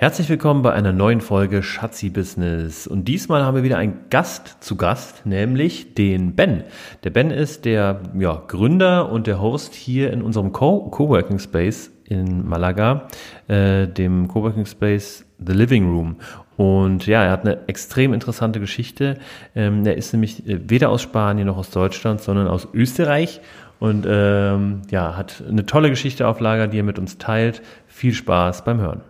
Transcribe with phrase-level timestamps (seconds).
[0.00, 2.86] Herzlich willkommen bei einer neuen Folge Schatzi Business.
[2.86, 6.64] Und diesmal haben wir wieder einen Gast zu Gast, nämlich den Ben.
[7.04, 11.90] Der Ben ist der ja, Gründer und der Host hier in unserem Co Coworking Space
[12.04, 13.08] in Malaga,
[13.46, 16.16] äh, dem Coworking Space The Living Room.
[16.56, 19.18] Und ja, er hat eine extrem interessante Geschichte.
[19.54, 23.42] Ähm, er ist nämlich äh, weder aus Spanien noch aus Deutschland, sondern aus Österreich
[23.80, 27.60] und ähm, ja, hat eine tolle Geschichte auf Lager, die er mit uns teilt.
[27.86, 29.02] Viel Spaß beim Hören.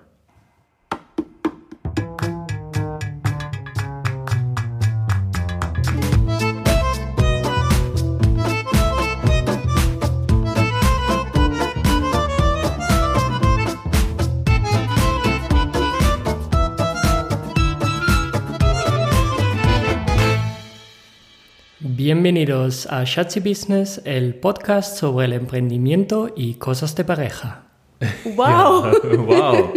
[22.70, 27.62] Bienvenidos a Shatsi Business, el podcast sobre el emprendimiento y cosas de pareja.
[28.36, 28.36] Wow!
[28.36, 28.92] Ja,
[29.26, 29.72] wow!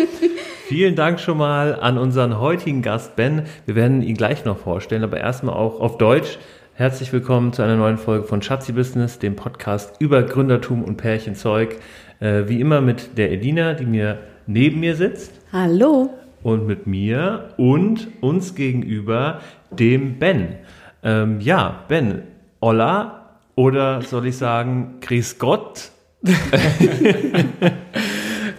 [0.68, 3.46] Vielen Dank schon mal an unseren heutigen Gast Ben.
[3.66, 6.38] Wir werden ihn gleich noch vorstellen, aber erstmal auch auf Deutsch.
[6.76, 11.80] Herzlich willkommen zu einer neuen Folge von Schatzi Business, dem Podcast über Gründertum und Pärchenzeug.
[12.20, 15.42] Äh, wie immer mit der Edina, die mir neben mir sitzt.
[15.52, 16.12] Hallo.
[16.44, 19.40] Und mit mir und uns gegenüber
[19.72, 20.58] dem Ben.
[21.02, 22.22] Ähm, ja, Ben,
[22.64, 23.26] hola
[23.56, 25.92] oder soll ich sagen, grüß Gott?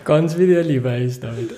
[0.04, 1.52] Ganz wie dir lieber ist, David.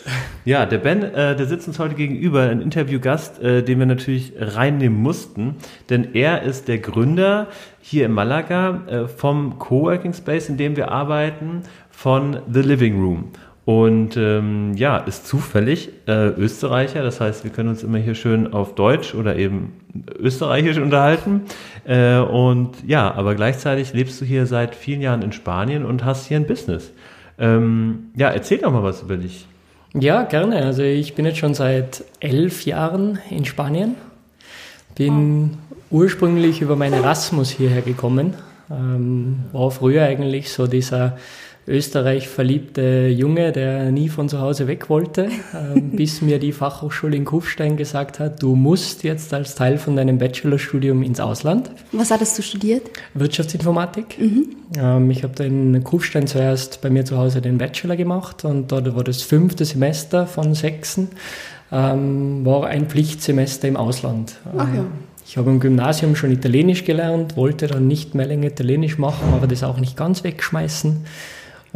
[0.44, 4.32] Ja, der Ben, äh, der sitzt uns heute gegenüber, ein Interviewgast, äh, den wir natürlich
[4.38, 5.56] reinnehmen mussten,
[5.90, 7.48] denn er ist der Gründer
[7.80, 13.32] hier in Malaga äh, vom Coworking Space, in dem wir arbeiten, von The Living Room.
[13.66, 18.52] Und ähm, ja, ist zufällig äh, Österreicher, das heißt, wir können uns immer hier schön
[18.52, 19.72] auf Deutsch oder eben
[20.20, 21.42] Österreichisch unterhalten.
[21.84, 26.28] Äh, und ja, aber gleichzeitig lebst du hier seit vielen Jahren in Spanien und hast
[26.28, 26.92] hier ein Business.
[27.40, 29.48] Ähm, ja, erzähl doch mal was über dich.
[29.94, 30.64] Ja, gerne.
[30.64, 33.96] Also ich bin jetzt schon seit elf Jahren in Spanien.
[34.94, 35.58] Bin
[35.90, 38.34] ursprünglich über meinen Erasmus hierher gekommen.
[38.70, 41.18] Ähm, war früher eigentlich so dieser
[41.68, 47.16] Österreich verliebte Junge, der nie von zu Hause weg wollte, äh, bis mir die Fachhochschule
[47.16, 51.70] in Kufstein gesagt hat, du musst jetzt als Teil von deinem Bachelorstudium ins Ausland.
[51.90, 52.82] Was hattest du studiert?
[53.14, 54.16] Wirtschaftsinformatik.
[54.18, 54.46] Mhm.
[54.78, 58.70] Ähm, ich habe da in Kufstein zuerst bei mir zu Hause den Bachelor gemacht und
[58.70, 61.08] dort war das fünfte Semester von sechsen,
[61.72, 64.36] ähm, war ein Pflichtsemester im Ausland.
[64.56, 64.84] Ach ja.
[65.28, 69.48] Ich habe im Gymnasium schon Italienisch gelernt, wollte dann nicht mehr länger Italienisch machen, aber
[69.48, 71.04] das auch nicht ganz wegschmeißen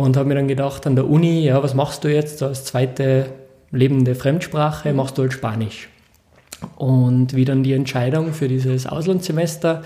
[0.04, 3.26] und habe mir dann gedacht an der Uni, ja, was machst du jetzt als zweite
[3.70, 4.92] lebende Fremdsprache?
[4.92, 5.88] Machst du halt Spanisch.
[6.76, 9.82] Und wie dann die Entscheidung für dieses Auslandssemester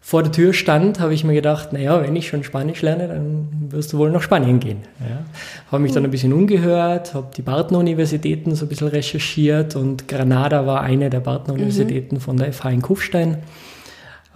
[0.00, 3.48] vor der Tür stand, habe ich mir gedacht, naja, wenn ich schon Spanisch lerne, dann
[3.70, 4.78] wirst du wohl nach Spanien gehen.
[5.00, 5.24] Ja.
[5.70, 10.66] Habe mich dann ein bisschen umgehört, habe die Partneruniversitäten so ein bisschen recherchiert und Granada
[10.66, 12.22] war eine der Partneruniversitäten mhm.
[12.22, 13.38] von der FH in Kufstein.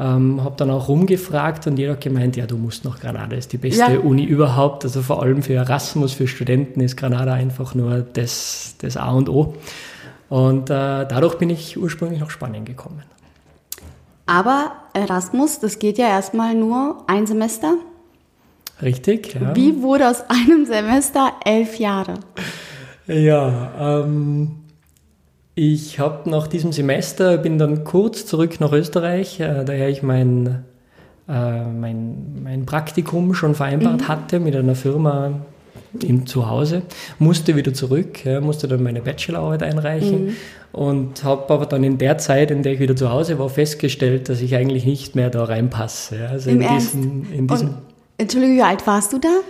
[0.00, 3.52] Ähm, habe dann auch rumgefragt und jeder hat gemeint, ja, du musst nach Granada, ist
[3.52, 3.98] die beste ja.
[3.98, 4.84] Uni überhaupt.
[4.84, 9.28] Also vor allem für Erasmus, für Studenten ist Granada einfach nur das, das A und
[9.28, 9.54] O.
[10.28, 13.02] Und äh, dadurch bin ich ursprünglich nach Spanien gekommen.
[14.24, 17.74] Aber Erasmus, das geht ja erstmal nur ein Semester.
[18.80, 19.54] Richtig, ja.
[19.54, 22.14] Wie wurde aus einem Semester elf Jahre?
[23.06, 24.61] Ja, ähm,
[25.54, 30.64] ich habe nach diesem Semester, bin dann kurz zurück nach Österreich, äh, daher ich mein,
[31.28, 34.08] äh, mein, mein Praktikum schon vereinbart mhm.
[34.08, 35.40] hatte mit einer Firma
[36.00, 36.82] im Zuhause,
[37.18, 40.34] musste wieder zurück, ja, musste dann meine Bachelorarbeit einreichen mhm.
[40.72, 44.30] und habe aber dann in der Zeit, in der ich wieder zu Hause war, festgestellt,
[44.30, 46.18] dass ich eigentlich nicht mehr da reinpasse.
[46.18, 46.26] Ja.
[46.28, 47.74] Also Im in diesen, in diesem
[48.16, 49.40] Entschuldigung, wie alt warst du da?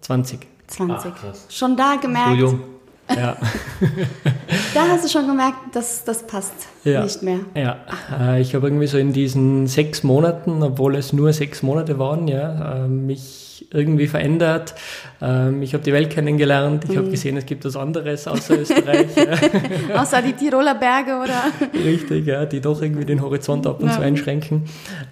[0.00, 0.40] 20.
[0.66, 1.12] 20.
[1.14, 2.40] Ach, Schon da gemerkt.
[2.40, 2.58] So
[3.16, 3.36] ja.
[4.74, 7.02] da hast du schon gemerkt, dass das passt ja.
[7.02, 7.40] nicht mehr.
[7.54, 7.76] Ja,
[8.18, 12.28] äh, ich habe irgendwie so in diesen sechs Monaten, obwohl es nur sechs Monate waren,
[12.28, 14.74] ja, äh, mich irgendwie verändert.
[15.22, 16.84] Ähm, ich habe die Welt kennengelernt.
[16.84, 16.96] Ich mhm.
[16.98, 19.06] habe gesehen, es gibt was anderes außer Österreich.
[19.96, 21.44] außer die Tiroler Berge, oder?
[21.84, 23.94] Richtig, ja, die doch irgendwie den Horizont ab und ja.
[23.94, 24.64] zu einschränken.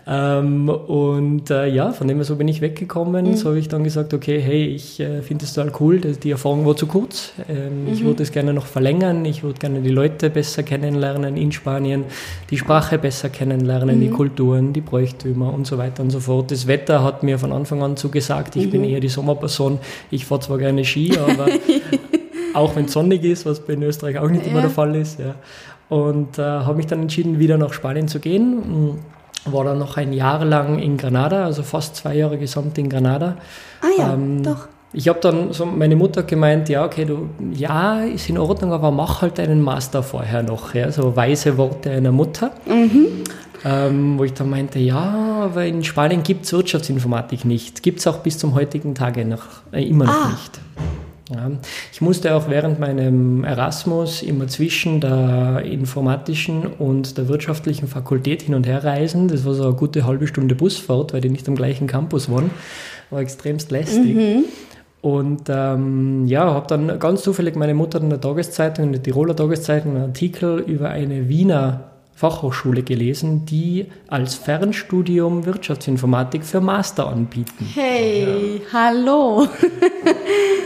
[0.06, 3.26] Ähm, und äh, ja, von dem her so bin ich weggekommen.
[3.26, 3.34] Mhm.
[3.36, 6.66] So habe ich dann gesagt, okay, hey, ich äh, finde es total cool, die Erfahrung
[6.66, 7.32] war zu kurz.
[7.48, 7.92] Ähm, mhm.
[7.92, 9.24] Ich würde es gerne noch verlängern.
[9.24, 12.04] Ich würde gerne die Leute besser kennenlernen in Spanien,
[12.50, 14.14] die Sprache besser kennenlernen, die mhm.
[14.14, 16.50] Kulturen, die Bräuchtümer und so weiter und so fort.
[16.50, 18.70] Das Wetter hat mir von Anfang an zugesagt gesagt, ich mhm.
[18.70, 19.78] bin eher die Sommerperson.
[20.10, 21.46] Ich fahre zwar gerne Ski, aber
[22.54, 24.52] auch wenn es sonnig ist, was bei Österreich auch nicht ja.
[24.52, 25.18] immer der Fall ist.
[25.18, 25.34] Ja.
[25.88, 28.98] Und äh, habe mich dann entschieden, wieder nach Spanien zu gehen.
[29.44, 33.36] War dann noch ein Jahr lang in Granada, also fast zwei Jahre gesamt in Granada.
[33.80, 34.68] Ah ja, ähm, doch.
[34.92, 38.90] ich habe dann so, meine Mutter gemeint, ja, okay, du, ja, ist in Ordnung, aber
[38.90, 42.52] mach halt einen Master vorher noch, ja, so weise Worte einer Mutter.
[42.66, 43.24] Mhm.
[43.64, 47.82] Ähm, wo ich dann meinte, ja, aber in Spanien gibt es Wirtschaftsinformatik nicht.
[47.82, 50.30] Gibt es auch bis zum heutigen Tage noch, äh, immer noch ah.
[50.30, 50.60] nicht.
[51.30, 51.50] Ja.
[51.92, 58.54] Ich musste auch während meinem Erasmus immer zwischen der informatischen und der wirtschaftlichen Fakultät hin
[58.54, 59.28] und her reisen.
[59.28, 62.50] Das war so eine gute halbe Stunde Busfahrt, weil die nicht am gleichen Campus waren.
[63.10, 64.16] War extremst lästig.
[64.16, 64.44] Mhm.
[65.02, 69.34] Und ähm, ja, habe dann ganz zufällig meine Mutter in der Tageszeitung, in der Tiroler
[69.36, 71.89] Tageszeitung, einen Artikel über eine Wiener
[72.20, 77.66] Fachhochschule gelesen, die als Fernstudium Wirtschaftsinformatik für Master anbieten.
[77.72, 78.72] Hey, ja.
[78.74, 79.48] hallo.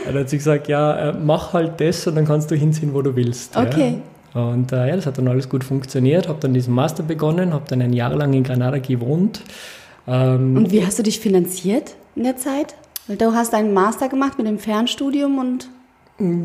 [0.05, 3.03] Dann hat sie gesagt, ja, äh, mach halt das und dann kannst du hinziehen, wo
[3.03, 3.57] du willst.
[3.57, 3.99] Okay.
[4.35, 4.43] Ja.
[4.47, 6.27] Und äh, ja, das hat dann alles gut funktioniert.
[6.27, 9.41] Habe dann diesen Master begonnen, habe dann ein Jahr lang in Granada gewohnt.
[10.09, 12.75] Ähm, und wie hast du dich finanziert in der Zeit?
[13.07, 15.69] Weil du hast einen Master gemacht mit dem Fernstudium und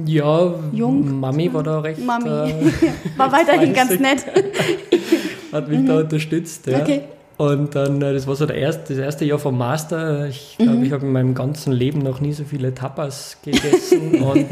[0.06, 1.20] ja, Jung.
[1.20, 2.04] Mami war da recht.
[2.04, 2.54] Mami äh,
[3.18, 4.26] war weiterhin ganz nett.
[5.52, 5.86] Hat mich mhm.
[5.88, 6.68] da unterstützt.
[6.68, 6.80] Ja.
[6.80, 7.04] Okay.
[7.38, 10.28] Und dann, äh, das war so der erste, das erste Jahr vom Master.
[10.28, 10.84] Ich glaube, mhm.
[10.84, 14.22] ich habe in meinem ganzen Leben noch nie so viele Tapas gegessen.
[14.24, 14.48] und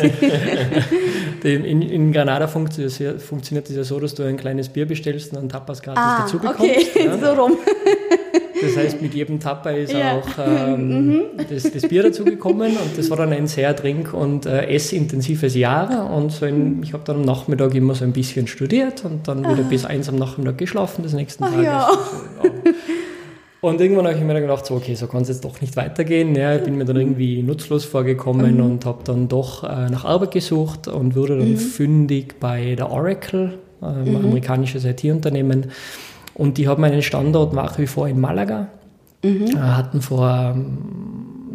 [1.44, 5.40] in, in, Granada funktioniert, funktioniert das ja so, dass du ein kleines Bier bestellst und
[5.40, 6.62] dann Tapas gratis ah, dazu bekommst.
[6.62, 7.18] Okay, ja.
[7.18, 7.58] so rum.
[8.62, 10.18] Das heißt, mit jedem Tapper ist ja.
[10.18, 11.22] auch ähm, mhm.
[11.50, 16.12] das, das, Bier dazugekommen und das war dann ein sehr trink- und äh, essintensives Jahr.
[16.12, 19.40] Und so ein, ich habe dann am Nachmittag immer so ein bisschen studiert und dann
[19.40, 19.70] wieder ah.
[19.70, 21.64] bis eins am Nachmittag geschlafen des nächsten Tages.
[21.64, 21.88] Ja.
[21.88, 22.74] Und, so, ja.
[23.62, 25.76] und irgendwann habe ich mir dann gedacht, so, okay, so kann es jetzt doch nicht
[25.76, 26.36] weitergehen.
[26.36, 28.64] Ja, ich bin mir dann irgendwie nutzlos vorgekommen mhm.
[28.64, 31.58] und habe dann doch äh, nach Arbeit gesucht und wurde dann mhm.
[31.58, 34.16] fündig bei der Oracle, äh, ein mhm.
[34.16, 35.68] amerikanisches IT-Unternehmen.
[36.38, 38.68] Und die haben einen Standort nach wie vor in Malaga.
[39.24, 39.60] Mhm.
[39.60, 40.78] Hatten vor ähm,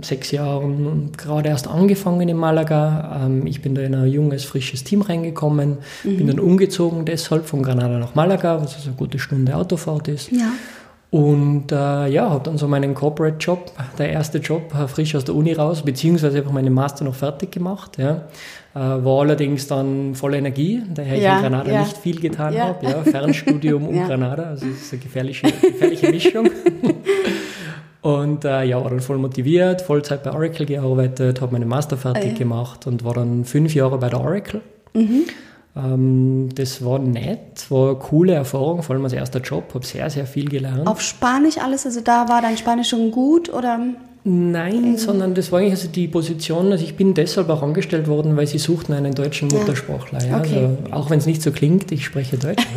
[0.02, 3.22] sechs Jahren gerade erst angefangen in Malaga.
[3.24, 6.16] Ähm, ich bin da in ein junges, frisches Team reingekommen, mhm.
[6.16, 10.32] bin dann umgezogen deshalb von Granada nach Malaga, was also eine gute Stunde Autofahrt ist.
[10.32, 10.50] Ja.
[11.12, 15.34] Und äh, ja, habe dann so meinen Corporate-Job, der erste Job, äh, frisch aus der
[15.34, 17.98] Uni raus, beziehungsweise einfach meinen Master noch fertig gemacht.
[17.98, 18.22] Ja.
[18.74, 21.80] Äh, war allerdings dann voller Energie, daher ja, ich in Granada ja.
[21.80, 22.68] nicht viel getan ja.
[22.68, 22.86] habe.
[22.86, 23.02] Ja.
[23.02, 26.48] Fernstudium um Granada, also das ist eine gefährliche, gefährliche Mischung.
[28.00, 32.38] und äh, ja, war dann voll motiviert, Vollzeit bei Oracle gearbeitet, habe meinen Master fertig
[32.38, 34.62] gemacht und war dann fünf Jahre bei der Oracle.
[34.94, 35.24] Mhm.
[35.74, 40.10] Ähm, das war nett, war eine coole Erfahrung, vor allem als erster Job, habe sehr,
[40.10, 40.86] sehr viel gelernt.
[40.86, 43.80] Auf Spanisch alles, also da war dein Spanisch schon gut oder?
[44.24, 44.98] Nein, ähm.
[44.98, 48.46] sondern das war eigentlich also die Position, also ich bin deshalb auch angestellt worden, weil
[48.46, 50.22] sie suchten einen deutschen Muttersprachler.
[50.24, 50.38] Ja.
[50.38, 50.68] Okay.
[50.84, 52.66] Also, auch wenn es nicht so klingt, ich spreche Deutsch.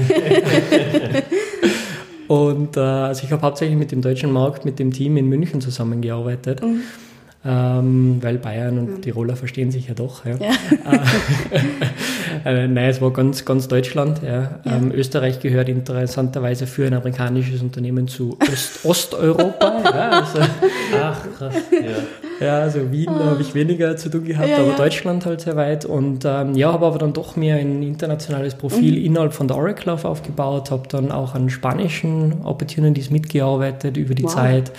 [2.28, 5.62] Und äh, also ich habe hauptsächlich mit dem deutschen Markt, mit dem Team in München
[5.62, 6.64] zusammengearbeitet.
[6.64, 6.82] Mhm
[7.48, 8.98] ähm, weil Bayern und ja.
[9.02, 10.26] Tiroler verstehen sich ja doch.
[10.26, 10.36] Ja.
[10.38, 10.52] ja.
[12.46, 14.22] äh, nein, es war ganz, ganz Deutschland.
[14.24, 14.60] Ja.
[14.66, 19.68] Ähm, Österreich gehört interessanterweise für ein amerikanisches Unternehmen zu Ost Osteuropa.
[19.84, 20.40] also,
[21.02, 21.54] Ach, krass.
[22.40, 23.24] Ja, also Wien oh.
[23.24, 25.86] habe ich weniger zu tun gehabt, aber Deutschland halt sehr weit.
[25.86, 29.06] Und ähm, ja, habe aber dann doch mehr ein internationales Profil mhm.
[29.06, 34.34] innerhalb von der Oracle aufgebaut, habe dann auch an spanischen Opportunities mitgearbeitet über die wow.
[34.34, 34.72] Zeit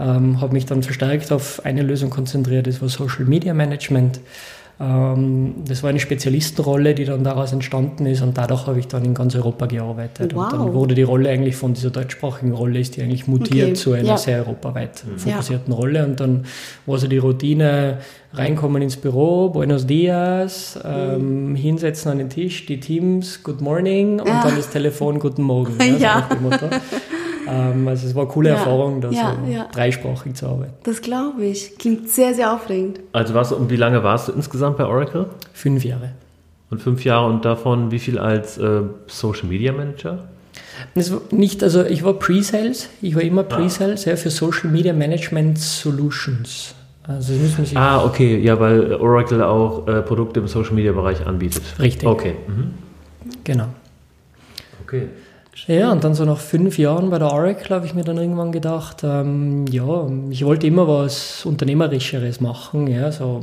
[0.00, 4.20] ähm, habe mich dann verstärkt auf eine Lösung konzentriert, das war Social Media Management.
[4.80, 9.04] Ähm, das war eine Spezialistenrolle, die dann daraus entstanden ist und dadurch habe ich dann
[9.04, 10.34] in ganz Europa gearbeitet.
[10.34, 10.52] Wow.
[10.52, 13.74] Und dann wurde die Rolle eigentlich von dieser deutschsprachigen Rolle, ist die eigentlich mutiert okay.
[13.74, 14.18] zu einer ja.
[14.18, 15.18] sehr europaweit mhm.
[15.18, 15.78] fokussierten ja.
[15.78, 16.44] Rolle und dann
[16.86, 17.98] war so die Routine,
[18.32, 21.54] reinkommen ins Büro, Buenos Dias, ähm, mhm.
[21.54, 24.42] hinsetzen an den Tisch, die Teams, Good Morning und ja.
[24.42, 25.76] dann das Telefon, Guten Morgen.
[26.00, 26.68] Ja, so
[27.48, 29.68] ähm, also es war eine coole ja, Erfahrung, da ja, so ja.
[29.72, 30.74] dreisprachig zu arbeiten.
[30.84, 31.76] Das glaube ich.
[31.78, 33.00] Klingt sehr, sehr aufregend.
[33.12, 35.26] Also warst du, und wie lange warst du insgesamt bei Oracle?
[35.52, 36.10] Fünf Jahre.
[36.70, 40.24] Und fünf Jahre und davon wie viel als äh, Social Media Manager?
[40.94, 43.44] Das war nicht, also ich war Pre-Sales, ich war immer ah.
[43.44, 44.10] Pre-Sales ah.
[44.10, 46.74] ja, für Social Media Management Solutions.
[47.06, 47.34] Also
[47.74, 51.62] ah, okay, ja, weil Oracle auch äh, Produkte im Social Media Bereich anbietet.
[51.78, 52.08] Richtig.
[52.08, 52.36] Okay.
[52.46, 52.72] Mhm.
[53.44, 53.66] Genau.
[54.82, 55.08] Okay.
[55.66, 58.52] Ja, und dann so nach fünf Jahren bei der Oracle habe ich mir dann irgendwann
[58.52, 63.42] gedacht, ähm, ja, ich wollte immer was Unternehmerischeres machen, ja, so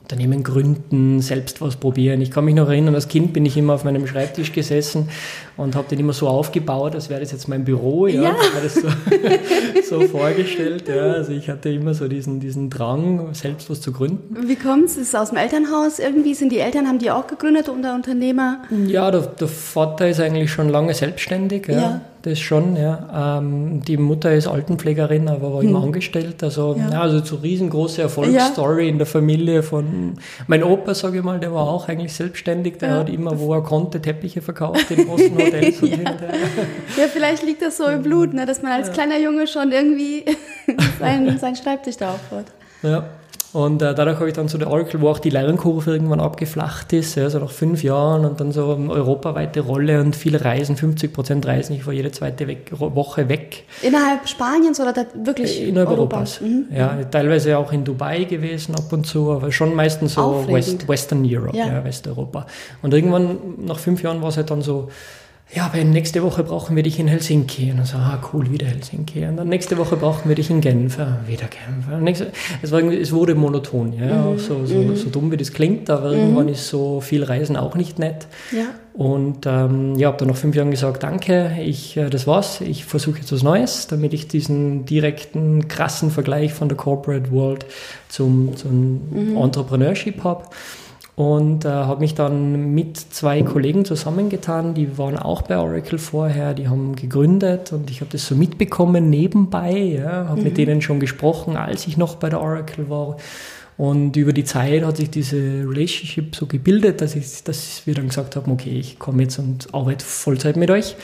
[0.00, 2.20] Unternehmen gründen, selbst was probieren.
[2.20, 5.08] Ich kann mich noch erinnern, als Kind bin ich immer auf meinem Schreibtisch gesessen
[5.56, 8.06] und habe den immer so aufgebaut, als wäre das jetzt mein Büro.
[8.06, 8.32] Ja, ja.
[8.32, 8.88] Mir das so,
[10.00, 10.88] so, vorgestellt.
[10.88, 11.12] Ja.
[11.12, 14.48] Also ich hatte immer so diesen, diesen Drang, selbst was zu gründen.
[14.48, 14.96] Wie kommt es?
[14.96, 16.34] Ist es aus dem Elternhaus irgendwie?
[16.34, 18.62] Sind die Eltern, haben die auch gegründet unter Unternehmer?
[18.86, 21.68] Ja, der, der Vater ist eigentlich schon lange selbstständig.
[21.68, 21.74] Ja.
[21.74, 23.38] ja das schon, ja.
[23.38, 25.68] Ähm, die Mutter ist Altenpflegerin, aber war hm.
[25.68, 26.42] immer angestellt.
[26.42, 26.90] Also, ja.
[26.90, 30.14] ja also so riesengroße Erfolgsstory in der Familie von
[30.48, 33.62] mein Opa, sage ich mal, der war auch eigentlich selbstständig, der hat immer, wo er
[33.62, 35.08] konnte, Teppiche verkauft in
[35.82, 35.96] ja.
[36.96, 40.24] ja, vielleicht liegt das so im Blut, ne, dass man als kleiner Junge schon irgendwie
[40.98, 42.46] seinen, seinen Schreibtisch da aufbaut.
[42.82, 43.08] Ja.
[43.56, 46.92] Und äh, dadurch habe ich dann so der Oracle, wo auch die Lernkurve irgendwann abgeflacht
[46.92, 50.76] ist, ja, so nach fünf Jahren und dann so eine europaweite Rolle und viele Reisen,
[50.76, 53.64] 50 Prozent Reisen, ich war jede zweite weg, Woche weg.
[53.80, 56.42] Innerhalb Spaniens oder wirklich äh, Innerhalb Europas?
[56.42, 56.68] Europas.
[56.70, 56.76] Mhm.
[56.76, 61.24] Ja, teilweise auch in Dubai gewesen ab und zu, aber schon meistens so West, Western
[61.24, 61.66] Europe, ja.
[61.66, 62.44] ja, Westeuropa.
[62.82, 64.90] Und irgendwann nach fünf Jahren war es halt dann so,
[65.54, 67.70] ja, aber nächste Woche brauchen wir dich in Helsinki.
[67.70, 69.24] Und dann so, ah, cool, wieder Helsinki.
[69.26, 70.98] Und dann nächste Woche brauchen wir dich in Genf.
[70.98, 72.00] Ah, wieder Genf.
[72.00, 74.38] Nächste, es, war, es wurde monoton, ja, mhm.
[74.38, 74.96] so, so, mhm.
[74.96, 76.18] so, dumm wie das klingt, aber mhm.
[76.18, 78.26] irgendwann ist so viel Reisen auch nicht nett.
[78.50, 78.66] Ja.
[78.92, 82.84] Und ähm, ja, habe dann nach fünf Jahren gesagt, danke, ich, äh, das war's, ich
[82.84, 87.66] versuche jetzt was Neues, damit ich diesen direkten, krassen Vergleich von der Corporate World
[88.08, 89.36] zum, zum mhm.
[89.36, 90.44] Entrepreneurship habe
[91.16, 96.52] und äh, habe mich dann mit zwei Kollegen zusammengetan, die waren auch bei Oracle vorher,
[96.52, 100.44] die haben gegründet und ich habe das so mitbekommen nebenbei, ja, habe mhm.
[100.44, 103.16] mit denen schon gesprochen, als ich noch bei der Oracle war.
[103.78, 108.08] Und über die Zeit hat sich diese Relationship so gebildet, dass, ich, dass wir dann
[108.08, 110.96] gesagt haben, okay, ich komme jetzt und arbeite Vollzeit mit euch.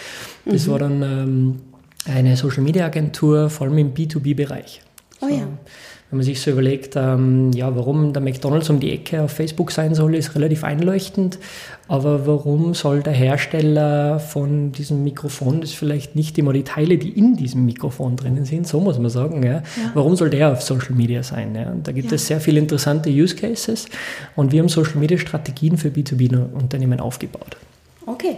[0.45, 0.71] Das mhm.
[0.71, 1.61] war dann ähm,
[2.05, 4.83] eine Social-Media-Agentur, vor allem im B2B-Bereich.
[5.23, 5.47] Oh ja.
[6.13, 9.71] Wenn man sich so überlegt, ähm, ja, warum der McDonalds um die Ecke auf Facebook
[9.71, 11.39] sein soll, ist relativ einleuchtend.
[11.89, 17.09] Aber warum soll der Hersteller von diesem Mikrofon, das vielleicht nicht immer die Teile, die
[17.09, 19.63] in diesem Mikrofon drinnen sind, so muss man sagen, ja, ja.
[19.95, 21.55] warum soll der auf Social Media sein?
[21.55, 21.71] Ja?
[21.71, 22.17] Und da gibt ja.
[22.17, 23.87] es sehr viele interessante Use Cases
[24.37, 27.57] und wir haben Social Media Strategien für B2B-Unternehmen aufgebaut.
[28.05, 28.37] Okay.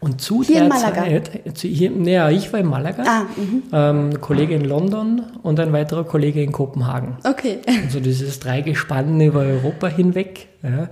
[0.00, 1.04] Und zu hier der in Malaga.
[1.04, 3.62] Zeit, zu, hier, naja, ich war in Malaga, ah, mhm.
[3.70, 7.18] ähm, ein Kollege in London und ein weiterer Kollege in Kopenhagen.
[7.24, 7.58] Okay.
[7.84, 10.48] Also dieses Dreigespann über Europa hinweg.
[10.62, 10.70] Ja.
[10.70, 10.88] Mhm.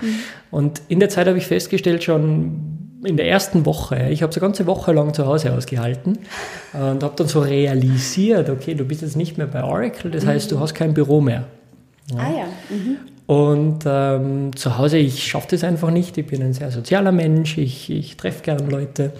[0.50, 4.40] Und in der Zeit habe ich festgestellt, schon in der ersten Woche, ich habe so
[4.40, 6.18] eine ganze Woche lang zu Hause ausgehalten
[6.72, 10.28] und habe dann so realisiert, okay, du bist jetzt nicht mehr bei Oracle, das mhm.
[10.28, 11.44] heißt, du hast kein Büro mehr.
[12.10, 12.18] Ja.
[12.18, 12.46] Ah ja.
[12.70, 12.96] Mhm.
[13.28, 16.16] Und ähm, zu Hause, ich schaffe das einfach nicht.
[16.16, 19.12] Ich bin ein sehr sozialer Mensch, ich, ich treffe gern Leute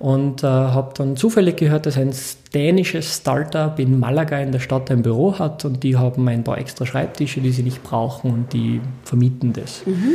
[0.00, 2.12] und äh, habe dann zufällig gehört, dass ein
[2.52, 6.58] dänisches Startup in Malaga in der Stadt ein Büro hat und die haben ein paar
[6.58, 9.86] extra Schreibtische, die sie nicht brauchen und die vermieten das.
[9.86, 10.14] Mhm.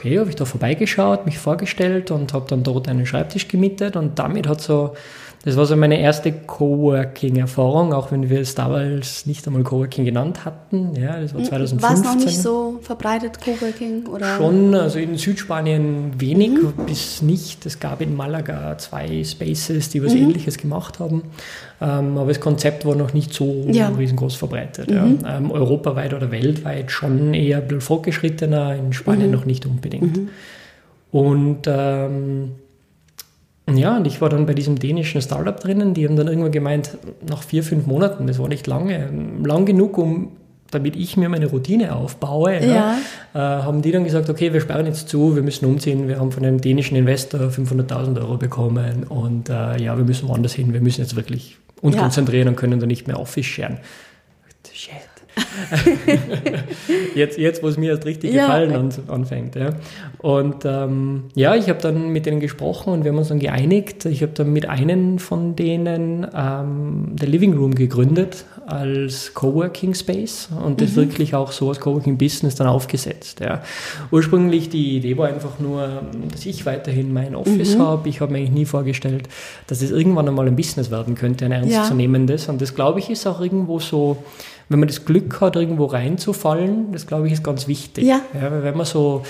[0.00, 4.18] Okay, habe ich da vorbeigeschaut, mich vorgestellt und habe dann dort einen Schreibtisch gemietet und
[4.18, 4.94] damit hat so
[5.42, 10.44] das war so meine erste Coworking-Erfahrung, auch wenn wir es damals nicht einmal Coworking genannt
[10.44, 10.94] hatten.
[11.00, 11.80] Ja, das war 2015.
[11.82, 14.06] War es noch nicht so verbreitet, Coworking?
[14.06, 14.36] Oder?
[14.36, 16.74] Schon, also in Südspanien wenig mhm.
[16.84, 17.64] bis nicht.
[17.64, 20.24] Es gab in Malaga zwei Spaces, die was mhm.
[20.24, 21.22] Ähnliches gemacht haben.
[21.80, 23.88] Ähm, aber das Konzept war noch nicht so ja.
[23.88, 24.90] riesengroß verbreitet.
[24.90, 25.20] Mhm.
[25.24, 25.38] Ja.
[25.38, 29.36] Ähm, europaweit oder weltweit schon eher ein bisschen fortgeschrittener, in Spanien mhm.
[29.36, 29.89] noch nicht unbedingt.
[29.98, 30.28] Mhm.
[31.10, 32.52] Und ähm,
[33.72, 36.98] ja, und ich war dann bei diesem dänischen Startup drinnen, die haben dann irgendwann gemeint,
[37.28, 39.08] nach vier, fünf Monaten, das war nicht lange,
[39.44, 40.32] lang genug, um
[40.70, 42.74] damit ich mir meine Routine aufbaue, ja.
[42.74, 42.98] Ja,
[43.34, 46.30] äh, haben die dann gesagt, okay, wir sperren jetzt zu, wir müssen umziehen, wir haben
[46.30, 50.80] von einem dänischen Investor 500.000 Euro bekommen und äh, ja, wir müssen woanders hin, wir
[50.80, 52.02] müssen jetzt wirklich uns ja.
[52.02, 53.78] konzentrieren und können da nicht mehr Office scheren.
[57.14, 58.46] Jetzt, jetzt, wo es mir erst richtig ja.
[58.46, 59.54] gefallen an, anfängt.
[59.56, 59.70] Ja.
[60.18, 64.04] Und ähm, ja, ich habe dann mit denen gesprochen und wir haben uns dann geeinigt.
[64.06, 70.48] Ich habe dann mit einem von denen ähm, der Living Room gegründet als Coworking Space
[70.64, 70.96] und das mhm.
[70.96, 73.40] wirklich auch so als Coworking Business dann aufgesetzt.
[73.40, 73.62] Ja.
[74.10, 77.82] Ursprünglich die Idee war einfach nur, dass ich weiterhin mein Office mhm.
[77.82, 78.08] habe.
[78.08, 79.28] Ich habe mir eigentlich nie vorgestellt,
[79.66, 82.46] dass es irgendwann einmal ein Business werden könnte, ein ernstzunehmendes.
[82.46, 82.52] Ja.
[82.52, 84.18] Und das glaube ich ist auch irgendwo so
[84.70, 88.04] wenn man das Glück hat, irgendwo reinzufallen, das glaube ich ist ganz wichtig.
[88.04, 88.20] Ja.
[88.32, 89.24] ja wenn man so,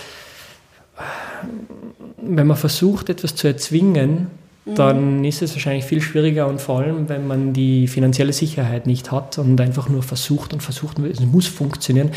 [2.18, 4.26] wenn man versucht, etwas zu erzwingen,
[4.66, 4.74] mhm.
[4.74, 9.10] dann ist es wahrscheinlich viel schwieriger und vor allem, wenn man die finanzielle Sicherheit nicht
[9.10, 12.10] hat und einfach nur versucht und versucht, es muss funktionieren,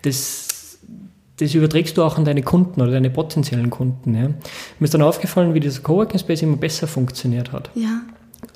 [0.00, 0.78] das,
[1.36, 4.14] das überträgst du auch an deine Kunden oder deine potenziellen Kunden.
[4.14, 4.28] Ja.
[4.28, 7.70] Mir ist dann aufgefallen, wie dieser Coworking Space immer besser funktioniert hat.
[7.74, 8.00] Ja.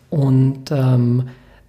[0.08, 1.24] Und ähm,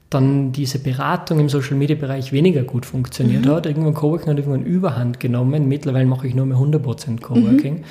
[0.10, 3.50] dann diese Beratung im Social Media Bereich weniger gut funktioniert mhm.
[3.50, 3.66] hat.
[3.66, 5.68] Irgendwann Coworking hat irgendwann Überhand genommen.
[5.68, 7.80] Mittlerweile mache ich nur mehr 100% Coworking.
[7.80, 7.84] Mhm.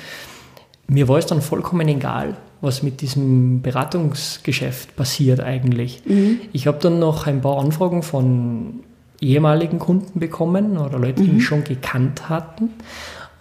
[0.87, 6.03] Mir war es dann vollkommen egal, was mit diesem Beratungsgeschäft passiert eigentlich.
[6.05, 6.39] Mhm.
[6.53, 8.81] Ich habe dann noch ein paar Anfragen von
[9.19, 11.41] ehemaligen Kunden bekommen oder Leute, die mich mhm.
[11.41, 12.69] schon gekannt hatten.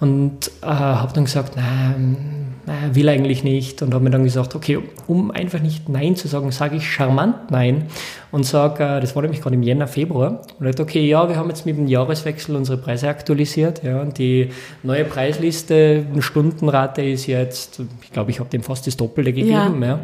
[0.01, 3.81] Und äh, habe dann gesagt, nein, nein, will eigentlich nicht.
[3.83, 7.51] Und habe mir dann gesagt, okay, um einfach nicht Nein zu sagen, sage ich charmant
[7.51, 7.87] Nein
[8.33, 11.37] und sage, äh, das war nämlich gerade im Jänner, Februar, und dachte, okay, ja, wir
[11.37, 13.83] haben jetzt mit dem Jahreswechsel unsere Preise aktualisiert.
[13.83, 14.51] Ja, und die
[14.83, 19.83] neue Preisliste, Stundenrate ist jetzt, ich glaube, ich habe dem fast das Doppelte gegeben.
[19.83, 20.01] Ja.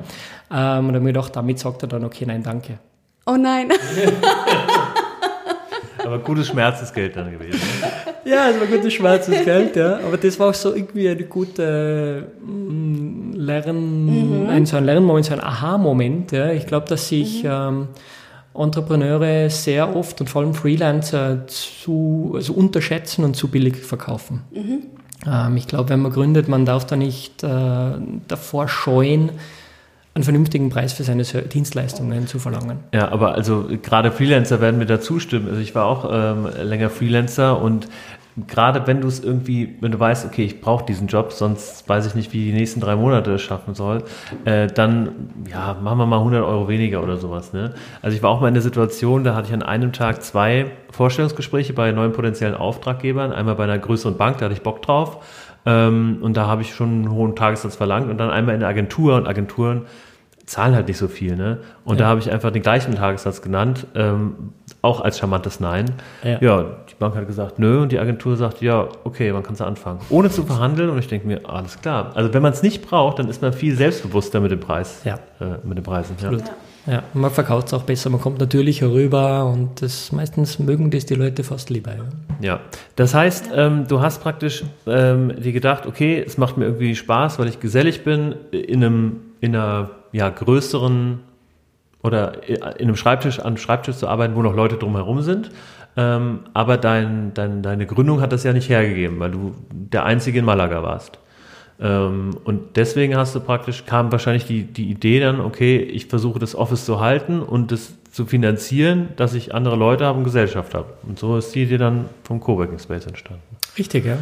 [0.51, 0.79] ja.
[0.79, 2.79] Ähm, und habe mir gedacht, damit sagt er dann, okay, nein, danke.
[3.27, 3.71] Oh nein.
[6.11, 7.61] Aber gutes Schmerzensgeld dann gewesen.
[8.25, 9.99] Ja, es war gutes Schmerzensgeld, ja.
[9.99, 14.49] Aber das war auch so irgendwie eine gute mm, Lern, mhm.
[14.49, 16.33] ein, so ein Lernmoment, so ein Aha-Moment.
[16.33, 16.51] Ja.
[16.51, 17.51] Ich glaube, dass sich mhm.
[17.51, 17.89] ähm,
[18.55, 24.43] Entrepreneure sehr oft und vor allem Freelancer zu, also unterschätzen und zu billig verkaufen.
[24.53, 24.83] Mhm.
[25.27, 27.93] Ähm, ich glaube, wenn man gründet, man darf da nicht äh,
[28.27, 29.31] davor scheuen,
[30.15, 32.81] einen vernünftigen Preis für seine Dienstleistungen zu verlangen.
[32.93, 35.49] Ja, aber also gerade Freelancer werden mir da zustimmen.
[35.49, 37.89] Also ich war auch ähm, länger Freelancer und
[38.49, 42.07] gerade wenn du es irgendwie, wenn du weißt, okay, ich brauche diesen Job, sonst weiß
[42.07, 44.05] ich nicht, wie die nächsten drei Monate es schaffen soll,
[44.45, 47.53] äh, dann ja, machen wir mal 100 Euro weniger oder sowas.
[47.53, 47.75] Ne?
[48.03, 50.73] Also ich war auch mal in der Situation, da hatte ich an einem Tag zwei
[50.91, 55.19] Vorstellungsgespräche bei neuen potenziellen Auftraggebern, einmal bei einer größeren Bank, da hatte ich Bock drauf
[55.67, 58.69] ähm, und da habe ich schon einen hohen Tagessatz verlangt und dann einmal in der
[58.69, 59.87] Agentur und Agenturen
[60.51, 61.59] zahlen halt nicht so viel, ne?
[61.85, 62.05] Und ja.
[62.05, 64.53] da habe ich einfach den gleichen Tagessatz genannt, ähm,
[64.83, 65.93] auch als charmantes Nein.
[66.25, 66.39] Ja.
[66.41, 66.63] ja.
[66.91, 70.01] die Bank hat gesagt, nö, und die Agentur sagt, ja, okay, man kann es anfangen.
[70.11, 72.11] Ohne zu verhandeln und ich denke mir, alles klar.
[72.15, 75.21] Also wenn man es nicht braucht, dann ist man viel selbstbewusster mit dem Preis, ja.
[75.41, 76.15] Äh, mit den Preisen.
[76.15, 76.41] Absolut.
[76.41, 76.53] Ja.
[76.87, 81.05] Ja, man verkauft es auch besser, man kommt natürlich herüber und das meistens mögen das
[81.05, 81.93] die Leute fast lieber.
[81.93, 82.05] Ja,
[82.41, 82.61] ja.
[82.97, 87.39] das heißt, ähm, du hast praktisch ähm, dir gedacht, okay, es macht mir irgendwie Spaß,
[87.39, 91.21] weil ich gesellig bin, in einem in einer ja, größeren
[92.03, 95.51] oder in einem Schreibtisch, an Schreibtisch zu arbeiten, wo noch Leute drumherum sind.
[95.97, 100.39] Ähm, aber dein, dein, deine Gründung hat das ja nicht hergegeben, weil du der Einzige
[100.39, 101.19] in Malaga warst.
[101.81, 106.39] Ähm, und deswegen hast du praktisch, kam wahrscheinlich die, die Idee dann, okay, ich versuche
[106.39, 110.75] das Office zu halten und das zu finanzieren, dass ich andere Leute habe und Gesellschaft
[110.75, 110.89] habe.
[111.07, 113.43] Und so ist die Idee dann vom Coworking Space entstanden.
[113.79, 114.19] Richtig, ja.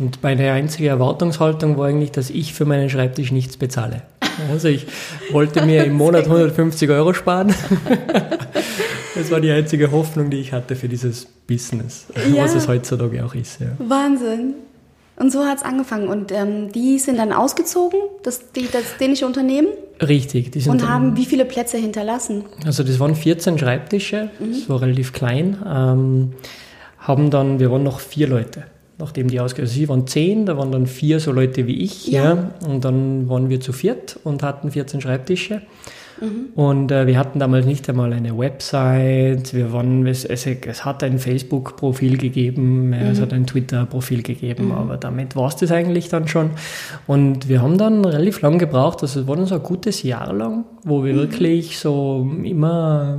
[0.00, 4.02] Und meine einzige Erwartungshaltung war eigentlich, dass ich für meinen Schreibtisch nichts bezahle.
[4.50, 4.86] Also ich
[5.30, 7.54] wollte mir im Monat 150 Euro sparen.
[9.14, 12.42] Das war die einzige Hoffnung, die ich hatte für dieses Business, ja.
[12.42, 13.60] was es heutzutage auch ist.
[13.60, 13.66] Ja.
[13.78, 14.54] Wahnsinn.
[15.22, 16.08] Und so hat es angefangen.
[16.08, 19.68] Und ähm, die sind dann ausgezogen, das, die, das dänische Unternehmen?
[20.00, 20.50] Richtig.
[20.50, 22.44] Die sind und haben wie viele Plätze hinterlassen?
[22.66, 24.52] Also das waren 14 Schreibtische, mhm.
[24.52, 25.58] das war relativ klein.
[25.64, 26.32] Ähm,
[26.98, 28.64] haben dann, wir waren noch vier Leute
[28.98, 32.06] nachdem die ausgegangen also sie waren zehn, da waren dann vier so Leute wie ich,
[32.06, 32.34] ja.
[32.34, 32.50] ja.
[32.68, 35.62] und dann waren wir zu viert und hatten 14 Schreibtische.
[36.22, 36.52] Mhm.
[36.54, 41.02] Und äh, wir hatten damals nicht einmal eine Website, wir waren, es, es, es hat
[41.02, 42.92] ein Facebook-Profil gegeben, mhm.
[42.92, 44.72] es hat ein Twitter-Profil gegeben, mhm.
[44.72, 46.50] aber damit war es das eigentlich dann schon.
[47.06, 50.32] Und wir haben dann relativ lang gebraucht, also es war dann so ein gutes Jahr
[50.32, 51.18] lang, wo wir mhm.
[51.18, 53.18] wirklich so immer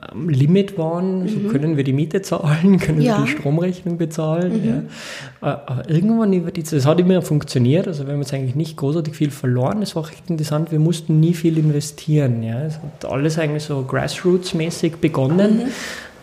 [0.00, 1.48] am Limit waren, so mhm.
[1.48, 3.18] können wir die Miete zahlen, können ja.
[3.18, 4.86] wir die Stromrechnung bezahlen.
[5.42, 5.48] Ja.
[5.48, 8.76] Äh, aber irgendwann über die es hat immer funktioniert, also wir haben jetzt eigentlich nicht
[8.76, 12.43] großartig viel verloren, es war recht interessant, wir mussten nie viel investieren.
[12.46, 12.62] Ja.
[12.62, 15.64] Es hat alles eigentlich so grassroots-mäßig begonnen.
[15.64, 15.72] Mhm.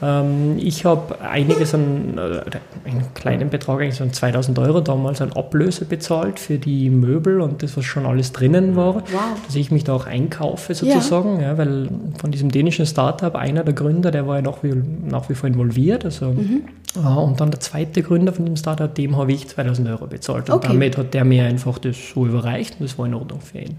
[0.02, 5.32] Ähm, ich habe einiges an, äh, einen kleinen Betrag, eigentlich so 2000 Euro damals an
[5.34, 9.04] Ablöse bezahlt für die Möbel und das, was schon alles drinnen war, wow.
[9.46, 11.50] dass ich mich da auch einkaufe sozusagen, ja.
[11.50, 15.30] ja weil von diesem dänischen Startup, einer der Gründer, der war ja nach wie, nach
[15.30, 16.64] wie vor involviert, also mhm.
[16.96, 20.50] ja, und dann der zweite Gründer von dem Startup, dem habe ich 2000 Euro bezahlt
[20.50, 20.70] und okay.
[20.70, 23.78] damit hat der mir einfach das so überreicht und das war in Ordnung für ihn.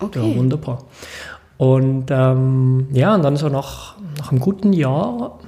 [0.00, 0.30] Okay.
[0.30, 0.84] Ja, wunderbar.
[1.58, 5.38] Und ähm, ja, und dann so nach, nach einem guten Jahr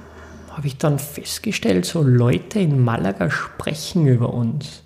[0.51, 4.83] habe ich dann festgestellt, so Leute in Malaga sprechen über uns.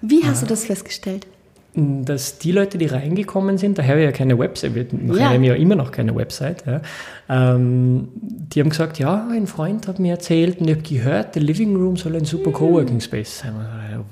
[0.00, 0.46] Wie hast ja.
[0.46, 1.26] du das festgestellt?
[1.74, 5.30] Dass die Leute, die reingekommen sind, daher ja keine Website, wir ja.
[5.30, 6.80] haben ja immer noch keine Website, ja,
[7.28, 11.42] ähm, die haben gesagt, ja, ein Freund hat mir erzählt und ich habe gehört, der
[11.42, 13.54] Living Room soll ein super Coworking Space sein.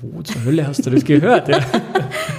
[0.01, 1.49] Wo zur Hölle hast du das gehört?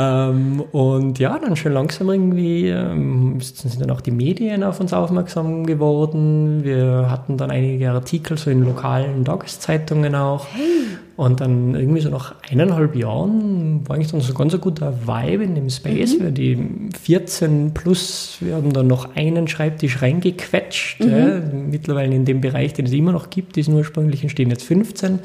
[0.00, 4.92] Ähm, und ja, dann schon langsam irgendwie ähm, sind dann auch die Medien auf uns
[4.92, 6.62] aufmerksam geworden.
[6.62, 10.46] Wir hatten dann einige Artikel so in lokalen Tageszeitungen auch.
[10.52, 10.98] Hey.
[11.16, 15.42] Und dann irgendwie so nach eineinhalb Jahren war eigentlich dann so ganz ein guter Vibe
[15.42, 16.16] in dem Space.
[16.16, 16.22] Mhm.
[16.22, 21.00] Wir die 14 plus, wir haben dann noch einen Schreibtisch reingequetscht.
[21.00, 21.10] Mhm.
[21.10, 25.18] Ja, mittlerweile in dem Bereich, den es immer noch gibt, diesen ursprünglichen stehen jetzt 15.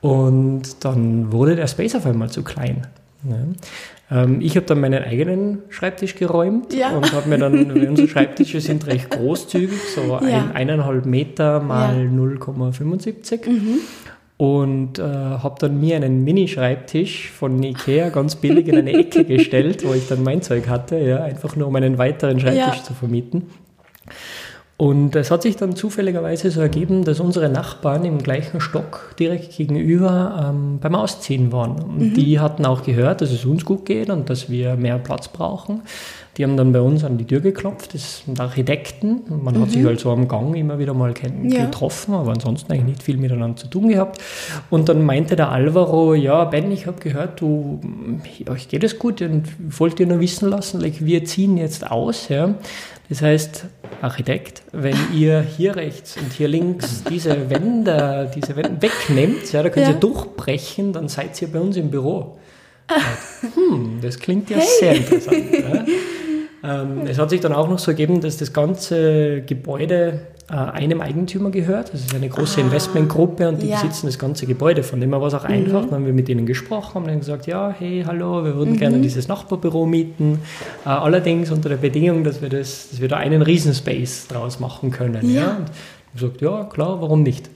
[0.00, 2.88] Und dann wurde der Space auf einmal zu klein.
[3.28, 3.36] Ja.
[4.10, 6.90] Ähm, ich habe dann meinen eigenen Schreibtisch geräumt ja.
[6.90, 10.18] und habe mir dann, unsere Schreibtische sind recht großzügig, so ja.
[10.18, 12.10] ein, eineinhalb Meter mal ja.
[12.10, 13.48] 0,75.
[13.48, 13.78] Mhm.
[14.36, 19.86] und äh, habe dann mir einen Mini-Schreibtisch von Ikea ganz billig in eine Ecke gestellt,
[19.86, 22.82] wo ich dann mein Zeug hatte, ja, einfach nur um einen weiteren Schreibtisch ja.
[22.82, 23.50] zu vermieten.
[24.80, 29.54] Und es hat sich dann zufälligerweise so ergeben, dass unsere Nachbarn im gleichen Stock direkt
[29.54, 31.72] gegenüber ähm, beim Ausziehen waren.
[31.82, 32.14] Und mhm.
[32.14, 35.82] die hatten auch gehört, dass es uns gut geht und dass wir mehr Platz brauchen.
[36.38, 39.20] Die haben dann bei uns an die Tür geklopft, das sind Architekten.
[39.28, 39.60] Man mhm.
[39.60, 41.12] hat sich halt so am Gang immer wieder mal
[41.42, 41.66] ja.
[41.66, 44.18] getroffen, aber ansonsten eigentlich nicht viel miteinander zu tun gehabt.
[44.70, 47.80] Und dann meinte der Alvaro, ja, Ben, ich habe gehört, du,
[48.48, 49.44] euch geht es gut und
[49.78, 52.30] wollte dir nur wissen lassen, like, wir ziehen jetzt aus.
[52.30, 52.54] Ja.
[53.10, 53.66] Das heißt,
[54.02, 59.68] Architekt, wenn ihr hier rechts und hier links diese Wände, diese Wände wegnehmt, ja, da
[59.68, 59.92] könnt ja.
[59.92, 62.38] ihr durchbrechen, dann seid ihr bei uns im Büro.
[63.54, 64.66] hm, das klingt ja hey.
[64.78, 65.44] sehr interessant.
[65.52, 65.84] Ja.
[66.62, 71.50] Ähm, es hat sich dann auch noch so ergeben, dass das ganze Gebäude einem Eigentümer
[71.50, 71.92] gehört.
[71.92, 73.80] Das ist eine große ah, Investmentgruppe und die ja.
[73.80, 74.82] besitzen das ganze Gebäude.
[74.82, 75.54] Von dem her war es auch mhm.
[75.54, 75.82] einfach.
[75.82, 78.78] Dann haben wir mit ihnen gesprochen, haben dann gesagt, ja, hey, hallo, wir würden mhm.
[78.78, 80.40] gerne dieses Nachbarbüro mieten.
[80.84, 84.90] Äh, allerdings unter der Bedingung, dass wir, das, dass wir da einen Riesenspace draus machen
[84.90, 85.30] können.
[85.30, 85.40] Ja.
[85.40, 85.56] ja.
[85.56, 85.70] Und
[86.14, 87.48] ich gesagt, ja, klar, warum nicht?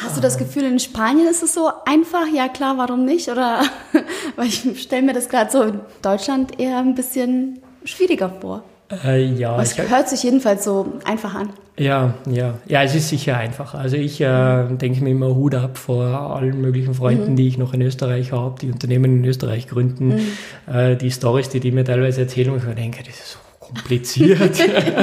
[0.00, 2.26] Hast du das Gefühl, in Spanien ist es so einfach?
[2.32, 3.28] Ja, klar, warum nicht?
[3.28, 3.62] Oder,
[4.36, 8.62] weil ich stelle mir das gerade so in Deutschland eher ein bisschen schwieriger vor.
[9.04, 9.60] Äh, ja.
[9.60, 11.50] es hört sich jedenfalls so einfach an.
[11.78, 12.54] Ja, ja.
[12.66, 13.78] Ja, es ist sicher einfacher.
[13.78, 17.36] Also ich äh, denke mir immer Hut ab vor allen möglichen Freunden, mhm.
[17.36, 20.08] die ich noch in Österreich habe, die Unternehmen in Österreich gründen.
[20.08, 20.74] Mhm.
[20.74, 24.58] Äh, die Stories, die die mir teilweise erzählen, und ich denke, das ist so kompliziert.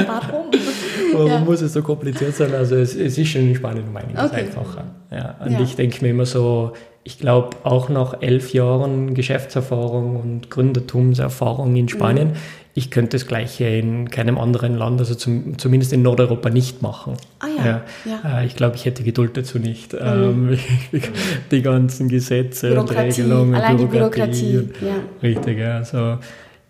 [0.06, 0.50] Warum?
[1.12, 1.40] Warum ja.
[1.40, 2.54] muss es so kompliziert sein?
[2.54, 4.42] Also es, es ist schon in Spanien um einiges okay.
[4.42, 4.84] einfacher.
[5.10, 5.60] Ja, und ja.
[5.60, 6.74] ich denke mir immer so,
[7.08, 12.36] ich glaube, auch nach elf Jahren Geschäftserfahrung und Gründertumserfahrung in Spanien, mhm.
[12.78, 17.14] Ich könnte das Gleiche in keinem anderen Land, also zum, zumindest in Nordeuropa nicht machen.
[17.40, 17.66] Ah ja.
[17.66, 17.82] ja.
[18.04, 18.40] ja.
[18.40, 19.94] Äh, ich glaube, ich hätte Geduld dazu nicht.
[19.94, 19.98] Mhm.
[20.00, 20.58] Ähm,
[21.50, 24.42] die ganzen Gesetze und Regelungen, allein Bürokratie.
[24.42, 24.86] Die Bürokratie.
[24.86, 24.94] Ja.
[25.28, 25.78] Richtig, ja.
[25.78, 26.18] Also,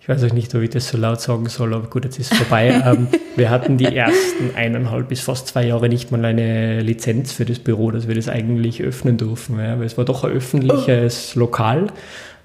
[0.00, 2.32] ich weiß auch nicht, ob ich das so laut sagen soll, aber gut, jetzt ist
[2.32, 2.68] es vorbei.
[2.86, 7.44] ähm, wir hatten die ersten eineinhalb bis fast zwei Jahre nicht mal eine Lizenz für
[7.44, 9.58] das Büro, dass wir das eigentlich öffnen durften.
[9.58, 11.40] Ja, weil es war doch ein öffentliches oh.
[11.40, 11.88] Lokal,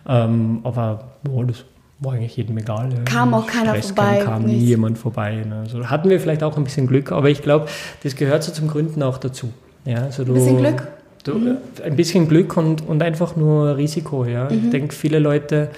[0.06, 1.64] ähm, aber oh, das
[2.04, 2.90] war eigentlich jedem egal.
[2.92, 3.04] Ja.
[3.06, 4.22] Kam auch keiner Stress vorbei.
[4.24, 5.44] Kam, kam nie jemand vorbei.
[5.48, 5.62] Ne.
[5.62, 7.68] Also hatten wir vielleicht auch ein bisschen Glück, aber ich glaube,
[8.04, 9.50] das gehört so zum Gründen auch dazu.
[9.86, 10.88] Ja, also du, ein bisschen Glück?
[11.24, 11.58] Du, mhm.
[11.84, 14.26] Ein bisschen Glück und, und einfach nur Risiko.
[14.26, 14.50] Ja.
[14.50, 14.66] Mhm.
[14.66, 15.70] Ich denke, viele Leute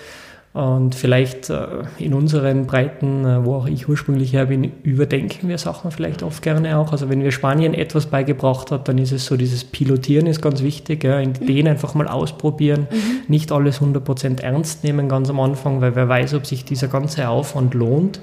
[0.56, 5.58] und vielleicht äh, in unseren Breiten, äh, wo auch ich ursprünglich her bin, überdenken wir
[5.58, 6.94] Sachen vielleicht oft gerne auch.
[6.94, 10.63] Also wenn wir Spanien etwas beigebracht hat, dann ist es so, dieses Pilotieren ist ganz
[10.63, 12.98] wichtig, ja, Ideen einfach mal ausprobieren, mhm.
[13.28, 17.28] nicht alles 100% ernst nehmen ganz am Anfang, weil wer weiß, ob sich dieser ganze
[17.28, 18.22] Aufwand lohnt.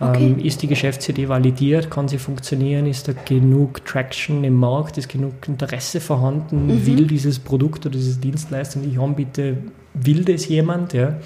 [0.00, 0.26] Okay.
[0.26, 1.92] Ähm, ist die Geschäftsidee validiert?
[1.92, 2.86] Kann sie funktionieren?
[2.86, 4.98] Ist da genug Traction im Markt?
[4.98, 6.66] Ist genug Interesse vorhanden?
[6.66, 6.86] Mhm.
[6.86, 9.58] Will dieses Produkt oder diese Dienstleistung, die ich anbiete,
[9.94, 10.92] will das jemand?
[10.92, 11.18] Ja?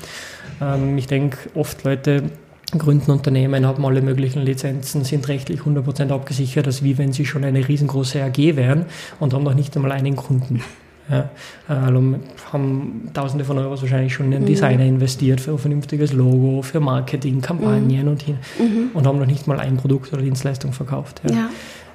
[0.62, 2.31] Ähm, ich denke, oft Leute
[2.79, 7.44] gründen Unternehmen, haben alle möglichen Lizenzen, sind rechtlich 100% abgesichert, als wie wenn sie schon
[7.44, 8.87] eine riesengroße AG wären
[9.20, 10.62] und haben noch nicht einmal einen Kunden.
[11.11, 11.31] Ja,
[11.68, 12.14] also
[12.53, 14.49] haben Tausende von Euros wahrscheinlich schon in einen mhm.
[14.49, 18.09] Designer investiert für ein vernünftiges Logo, für Marketing, Kampagnen mhm.
[18.09, 18.91] und hin mhm.
[18.95, 21.23] und haben noch nicht mal ein Produkt oder Dienstleistung verkauft.
[21.29, 21.35] Ja.
[21.35, 21.51] ja.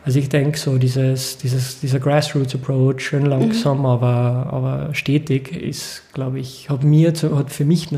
[0.05, 3.85] Also ich denke so, dieses, dieses, dieser Grassroots-Approach, schön langsam, mhm.
[3.87, 7.89] aber, aber stetig, ist, glaube ich, hat mir, hat für mich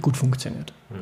[0.00, 0.72] gut funktioniert.
[0.90, 0.94] Mhm.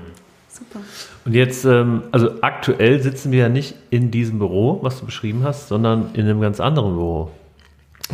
[0.49, 0.81] Super.
[1.27, 5.43] Und jetzt, ähm, also aktuell sitzen wir ja nicht in diesem Büro, was du beschrieben
[5.43, 7.31] hast, sondern in einem ganz anderen Büro.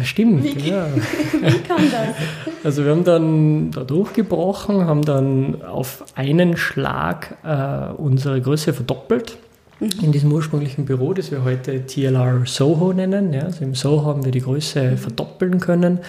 [0.05, 0.87] Stimmt, wie, ja.
[1.33, 2.55] wie kam das?
[2.65, 9.39] Also wir haben dann da durchgebrochen, haben dann auf einen Schlag äh, unsere Größe verdoppelt
[9.81, 9.91] mhm.
[10.03, 13.33] in diesem ursprünglichen Büro, das wir heute TLR Soho nennen.
[13.33, 16.01] Ja, also im Soho haben wir die Größe verdoppeln können.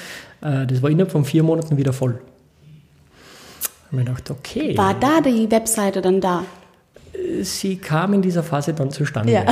[0.41, 2.19] Äh, das war innerhalb von vier Monaten wieder voll.
[3.91, 4.77] Da habe ich gedacht, okay.
[4.77, 6.43] War da die Webseite dann da?
[7.41, 9.33] Sie kam in dieser Phase dann zustande.
[9.33, 9.45] Ja.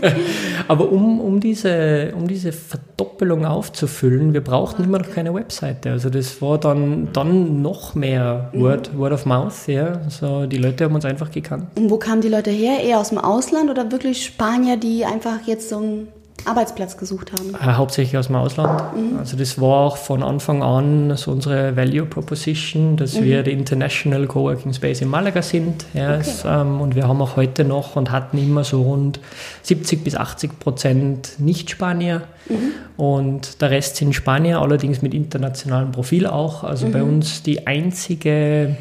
[0.68, 5.90] Aber um, um, diese, um diese Verdoppelung aufzufüllen, wir brauchten immer noch keine Webseite.
[5.90, 8.98] Also das war dann, dann noch mehr Word, mhm.
[8.98, 9.66] Word of Mouth.
[9.66, 10.00] Ja.
[10.04, 11.66] Also die Leute haben uns einfach gekannt.
[11.76, 12.82] Und wo kamen die Leute her?
[12.82, 16.08] Eher aus dem Ausland oder wirklich Spanier, die einfach jetzt so ein
[16.48, 17.54] Arbeitsplatz gesucht haben?
[17.54, 18.96] Äh, hauptsächlich aus dem Ausland.
[18.96, 19.18] Mhm.
[19.18, 23.24] Also das war auch von Anfang an so unsere Value Proposition, dass mhm.
[23.24, 25.84] wir der International Coworking Space in Malaga sind.
[25.94, 26.30] Ja, okay.
[26.46, 29.20] ähm, und wir haben auch heute noch und hatten immer so rund
[29.62, 32.22] 70 bis 80 Prozent Nicht-Spanier.
[32.48, 32.72] Mhm.
[32.96, 36.64] Und der Rest sind Spanier, allerdings mit internationalem Profil auch.
[36.64, 37.14] Also bei mhm.
[37.14, 38.76] uns die einzige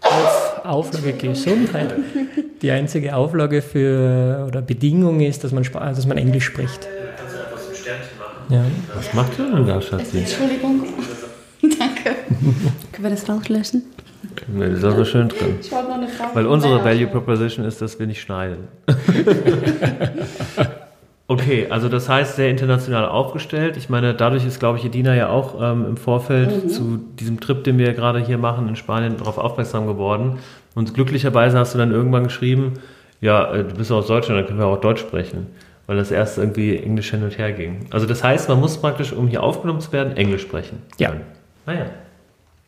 [0.00, 1.94] Auf Auflage Gesundheit.
[2.62, 6.88] Die einzige Auflage für oder Bedingung ist, dass man, dass man Englisch spricht.
[8.48, 8.64] Ja.
[8.94, 10.18] Was macht ihr denn da, Schatzi?
[10.18, 10.82] Entschuldigung.
[11.62, 12.16] Danke.
[12.92, 13.82] Können wir das rauslöschen?
[14.48, 15.58] Nee, das ist aber schön drin.
[15.60, 16.34] Ich wollte noch eine Frage.
[16.34, 18.68] Weil unsere Value Proposition ist, dass wir nicht schneiden.
[21.28, 23.76] okay, also das heißt, sehr international aufgestellt.
[23.76, 27.64] Ich meine, dadurch ist, glaube ich, Edina ja auch ähm, im Vorfeld zu diesem Trip,
[27.64, 30.38] den wir gerade hier machen in Spanien, darauf aufmerksam geworden.
[30.74, 32.74] Und glücklicherweise hast du dann irgendwann geschrieben,
[33.20, 35.46] ja, äh, du bist aus Deutschland, dann können wir auch Deutsch sprechen.
[35.86, 37.86] Weil das erst irgendwie Englisch hin und her ging.
[37.90, 40.82] Also das heißt, man muss praktisch, um hier aufgenommen zu werden, Englisch sprechen.
[40.98, 41.12] Ja.
[41.66, 41.86] Naja.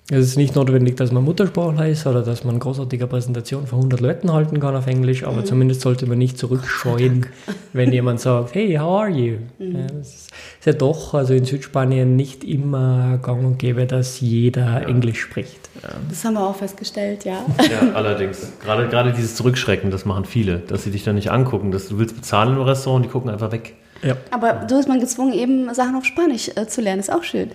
[0.09, 3.79] Es ist nicht notwendig, dass man Muttersprachler ist oder dass man eine großartige Präsentation vor
[3.79, 7.27] 100 Leuten halten kann auf Englisch, aber zumindest sollte man nicht zurückscheuen,
[7.73, 9.39] wenn jemand sagt, hey, how are you?
[9.59, 10.31] Ja, das ist,
[10.65, 15.71] ja doch, also in Südspanien nicht immer gang und gäbe, dass jeder Englisch spricht.
[15.83, 15.89] Ja.
[16.09, 17.45] Das haben wir auch festgestellt, ja.
[17.59, 18.53] Ja, allerdings.
[18.63, 21.73] Gerade, gerade dieses Zurückschrecken, das machen viele, dass sie dich dann nicht angucken.
[21.73, 23.75] Dass du willst bezahlen im Restaurant, die gucken einfach weg.
[24.03, 27.01] Ja, Aber so ist man gezwungen, eben Sachen auf Spanisch äh, zu lernen.
[27.01, 27.51] Ist auch schön.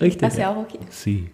[0.00, 0.18] richtig.
[0.18, 0.78] Das ist ja auch okay.
[0.88, 1.28] Sie.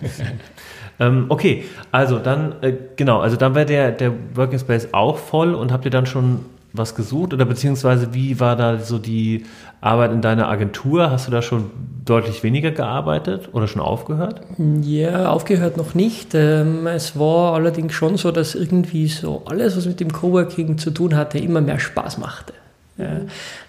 [1.00, 5.54] ähm, okay, also dann, äh, genau, also dann wäre der, der Working Space auch voll
[5.54, 6.40] und habt ihr dann schon
[6.74, 9.44] was gesucht oder beziehungsweise wie war da so die
[9.80, 11.10] Arbeit in deiner Agentur?
[11.10, 11.70] Hast du da schon
[12.04, 14.40] deutlich weniger gearbeitet oder schon aufgehört?
[14.82, 16.34] Ja, aufgehört noch nicht.
[16.34, 20.90] Ähm, es war allerdings schon so, dass irgendwie so alles, was mit dem Coworking zu
[20.90, 22.52] tun hatte, immer mehr Spaß machte.
[22.96, 23.22] Ja.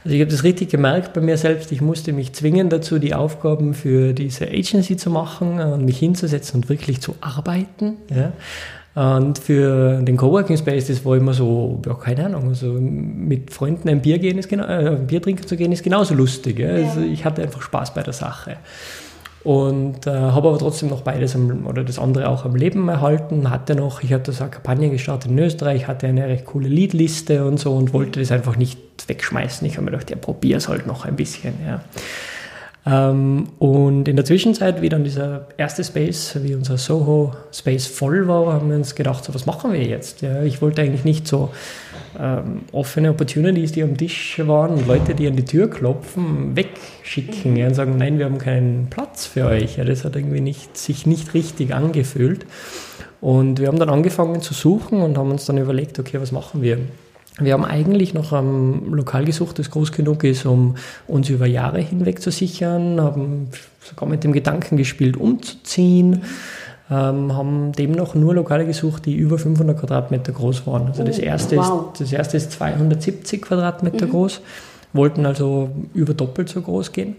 [0.03, 1.71] Also ich habe das richtig gemerkt bei mir selbst.
[1.71, 6.61] Ich musste mich zwingen dazu, die Aufgaben für diese Agency zu machen und mich hinzusetzen
[6.61, 7.97] und wirklich zu arbeiten.
[8.13, 8.33] Ja.
[8.95, 13.89] Und für den Coworking Space, das war immer so, ja, keine Ahnung, also mit Freunden
[13.89, 16.59] ein Bier gehen ist genau, äh, Bier trinken zu gehen ist genauso lustig.
[16.59, 16.69] Ja.
[16.69, 18.57] Also ich hatte einfach Spaß bei der Sache.
[19.45, 23.51] Und äh, habe aber trotzdem noch beides am, oder das andere auch am Leben erhalten.
[23.51, 27.45] Hatte noch, ich hatte so eine Kampagne gestartet in Österreich, hatte eine recht coole Leadliste
[27.45, 29.67] und so und wollte das einfach nicht wegschmeißen.
[29.67, 31.53] Ich habe mir gedacht, ja, probier es halt noch ein bisschen.
[31.63, 31.81] Ja.
[32.87, 38.27] Ähm, und in der Zwischenzeit, wie dann dieser erste Space, wie unser Soho Space voll
[38.27, 40.21] war, haben wir uns gedacht, so, was machen wir jetzt?
[40.21, 41.51] Ja, ich wollte eigentlich nicht so
[42.19, 47.67] ähm, offene Opportunities, die am Tisch waren, Leute, die an die Tür klopfen, wegschicken ja,
[47.67, 49.77] und sagen, nein, wir haben keinen Platz für euch.
[49.77, 52.45] Ja, das hat irgendwie nicht, sich nicht richtig angefühlt.
[53.21, 56.61] Und wir haben dann angefangen zu suchen und haben uns dann überlegt, okay, was machen
[56.61, 56.79] wir?
[57.39, 60.75] Wir haben eigentlich noch ein Lokal gesucht, das groß genug ist, um
[61.05, 63.49] uns über Jahre hinweg zu sichern, haben
[63.81, 66.23] sogar mit dem Gedanken gespielt, umzuziehen,
[66.91, 70.87] ähm, haben demnach nur Lokale gesucht, die über 500 Quadratmeter groß waren.
[70.87, 71.89] Also das, Oh, erste wow.
[71.93, 74.41] ist, das erste ist 270 Quadratmeter groß,
[74.93, 77.15] wollten also über doppelt so groß gehen.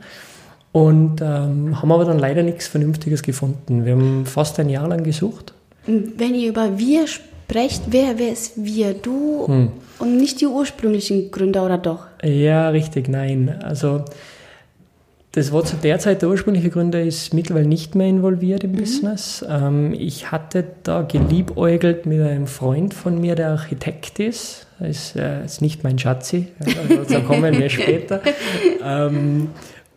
[0.73, 3.85] Und ähm, haben aber dann leider nichts Vernünftiges gefunden.
[3.87, 5.55] Wir haben fast ein Jahr lang gesucht.
[5.87, 8.93] Wenn ihr über wir sprecht, wer, wer ist wir?
[8.93, 9.69] Du Hm.
[10.01, 12.01] und nicht die ursprünglichen Gründer oder doch?
[12.23, 13.55] Ja, richtig, nein.
[13.63, 14.05] Also
[15.37, 19.45] das war zu der Zeit, der ursprüngliche Gründer ist mittlerweile nicht mehr involviert im Business.
[19.47, 24.67] Ähm, ich hatte da geliebäugelt mit einem Freund von mir, der Architekt ist.
[24.81, 28.23] Er ist, äh, ist nicht mein Schatzi, ja, dazu kommen wir später.
[28.83, 29.51] Ähm,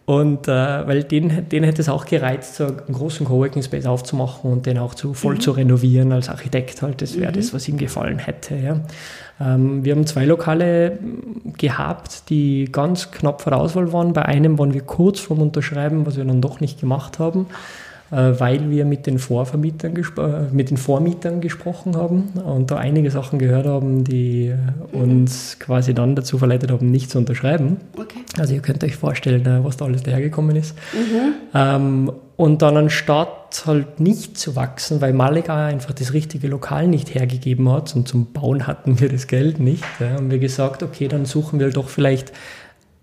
[0.10, 4.52] und äh, weil den, den hätte es auch gereizt, so einen großen Coworking Space aufzumachen
[4.52, 7.04] und den auch zu, voll zu renovieren als Architekt halt.
[7.04, 8.56] Das wäre das, was ihm gefallen hätte.
[8.56, 8.80] Ja.
[9.40, 14.14] Ähm, wir haben zwei Lokale mm, gehabt, die ganz knapp vor der Auswahl waren.
[14.14, 17.46] Bei einem waren wir kurz vorm Unterschreiben, was wir dann doch nicht gemacht haben,
[18.12, 23.40] weil wir mit den, Vorvermietern äh, mit den Vormietern gesprochen haben und da einige Sachen
[23.40, 27.78] gehört haben, die äh, uns quasi dann dazu verleitet haben, nicht zu unterschreiben.
[27.98, 28.20] Okay.
[28.38, 30.76] Also ihr könnt euch vorstellen, äh, was da alles dahergekommen ist.
[31.54, 37.14] Ähm, und dann anstatt halt nicht zu wachsen, weil Malaga einfach das richtige Lokal nicht
[37.14, 41.08] hergegeben hat und zum Bauen hatten wir das Geld nicht, ja, haben wir gesagt, okay,
[41.10, 42.32] dann suchen wir doch vielleicht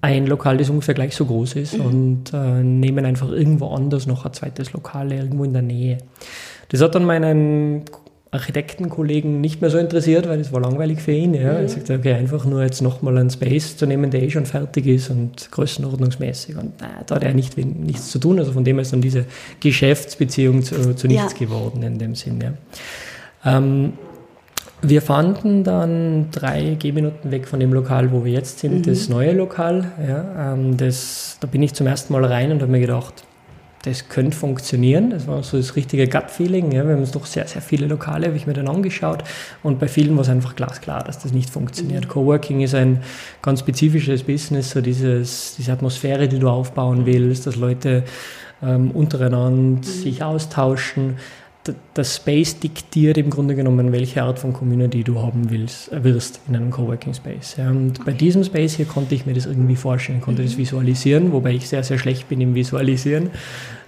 [0.02, 4.24] ein Lokal, das ungefähr gleich so groß ist und äh, nehmen einfach irgendwo anders noch
[4.24, 5.98] ein zweites Lokal irgendwo in der Nähe.
[6.68, 7.82] Das hat dann meinen
[8.30, 11.32] Architektenkollegen nicht mehr so interessiert, weil es war langweilig für ihn.
[11.34, 11.52] Ja.
[11.52, 14.86] Er sagte, okay, einfach nur jetzt nochmal einen Space zu nehmen, der eh schon fertig
[14.86, 16.56] ist und größenordnungsmäßig.
[16.56, 18.38] Und na, da hat er nicht, nichts zu tun.
[18.38, 19.24] Also von dem ist dann diese
[19.60, 21.38] Geschäftsbeziehung zu, zu nichts Ja.
[21.38, 22.40] geworden in dem Sinn.
[22.42, 22.52] Ja.
[23.58, 23.94] Ähm,
[24.82, 29.32] wir fanden dann drei Gehminuten weg von dem Lokal, wo wir jetzt sind, das neue
[29.32, 29.90] Lokal.
[30.06, 33.24] Ja, ähm, das, da bin ich zum ersten Mal rein und habe mir gedacht,
[33.86, 35.10] das könnte funktionieren.
[35.10, 36.72] Das war so das richtige Gut-Feeling.
[36.72, 36.84] Ja.
[36.84, 39.22] Wir haben uns doch sehr, sehr viele Lokale, habe ich mir dann angeschaut.
[39.62, 42.08] Und bei vielen war es einfach glasklar, dass das nicht funktioniert.
[42.08, 43.02] Coworking ist ein
[43.42, 48.02] ganz spezifisches Business, so dieses, diese Atmosphäre, die du aufbauen willst, dass Leute
[48.60, 51.18] ähm, untereinander sich austauschen.
[51.96, 56.40] Der Space diktiert im Grunde genommen, welche Art von Community du haben willst, äh, wirst
[56.48, 57.56] in einem Coworking Space.
[57.58, 61.52] Und bei diesem Space hier konnte ich mir das irgendwie vorstellen, konnte das visualisieren, wobei
[61.52, 63.30] ich sehr, sehr schlecht bin im Visualisieren,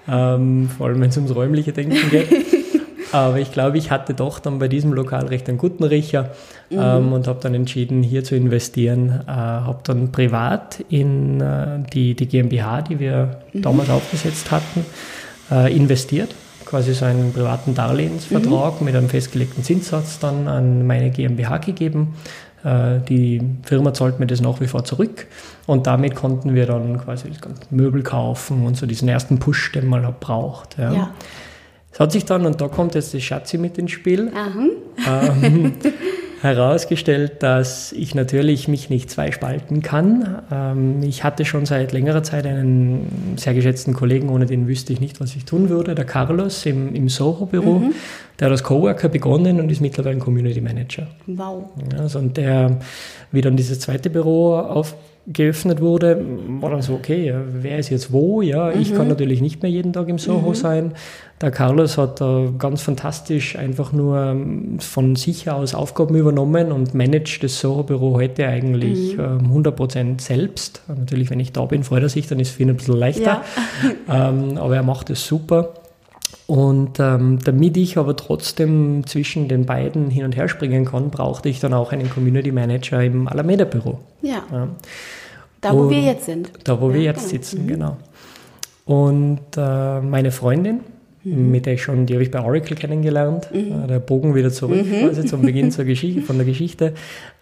[0.09, 2.29] ähm, vor allem wenn es ums räumliche Denken geht.
[3.13, 6.31] Aber ich glaube, ich hatte doch dann bei diesem Lokal recht einen guten Riecher
[6.69, 6.79] mhm.
[6.79, 9.23] ähm, und habe dann entschieden, hier zu investieren.
[9.27, 13.63] Äh, habe dann privat in äh, die, die GmbH, die wir mhm.
[13.63, 14.85] damals aufgesetzt hatten,
[15.51, 16.35] äh, investiert
[16.69, 18.85] quasi so einen privaten Darlehensvertrag mhm.
[18.85, 22.15] mit einem festgelegten Zinssatz dann an meine GmbH gegeben.
[22.65, 25.27] Äh, die Firma zahlt mir das nach wie vor zurück
[25.67, 27.31] und damit konnten wir dann quasi
[27.71, 30.77] Möbel kaufen und so diesen ersten Push, den man halt braucht.
[30.79, 30.93] Ja.
[30.93, 31.15] ja.
[31.91, 34.71] Es hat sich dann, und da kommt jetzt die Schatzi mit ins Spiel, ähm,
[36.43, 40.43] herausgestellt, dass ich natürlich mich nicht zweispalten kann.
[40.53, 45.01] Ähm, ich hatte schon seit längerer Zeit einen sehr geschätzten Kollegen, ohne den wüsste ich
[45.01, 47.81] nicht, was ich tun würde, der Carlos im, im Soho-Büro.
[47.81, 47.95] Mhm.
[48.39, 51.09] Der hat als Coworker begonnen und ist mittlerweile ein Community Manager.
[51.27, 51.71] Wow.
[51.99, 52.79] Also, und der,
[53.33, 54.95] wie dann dieses zweite Büro auf,
[55.31, 56.25] geöffnet wurde,
[56.61, 58.41] war dann so, okay, wer ist jetzt wo?
[58.41, 59.11] Ja, ich kann mhm.
[59.11, 60.55] natürlich nicht mehr jeden Tag im Soho mhm.
[60.55, 60.93] sein.
[61.41, 66.95] Der Carlos hat da ganz fantastisch einfach nur ähm, von sich aus Aufgaben übernommen und
[66.95, 69.53] managt das Soho-Büro heute eigentlich mhm.
[69.53, 70.83] 100% ähm, selbst.
[70.89, 72.97] Natürlich, wenn ich da bin, freut er sich, dann ist es für ihn ein bisschen
[72.97, 73.43] leichter.
[74.09, 74.29] Ja.
[74.31, 75.75] ähm, aber er macht es super.
[76.49, 81.51] Und ähm, damit ich aber trotzdem zwischen den beiden hin und her springen kann, brauchte
[81.51, 83.99] ich dann auch einen Community Manager im Alameda-Büro.
[84.23, 84.43] Ja.
[84.51, 84.69] ja.
[85.61, 86.51] Da, wo und wir jetzt sind.
[86.65, 87.29] Da, wo ja, wir jetzt genau.
[87.29, 87.69] sitzen, mhm.
[87.69, 87.97] genau.
[88.87, 90.81] Und äh, meine Freundin,
[91.23, 91.51] mhm.
[91.51, 93.85] mit der ich schon, die habe ich bei Oracle kennengelernt, mhm.
[93.85, 95.07] äh, der Bogen wieder zurück, mhm.
[95.07, 96.95] quasi zum Beginn zur Geschichte, von der Geschichte.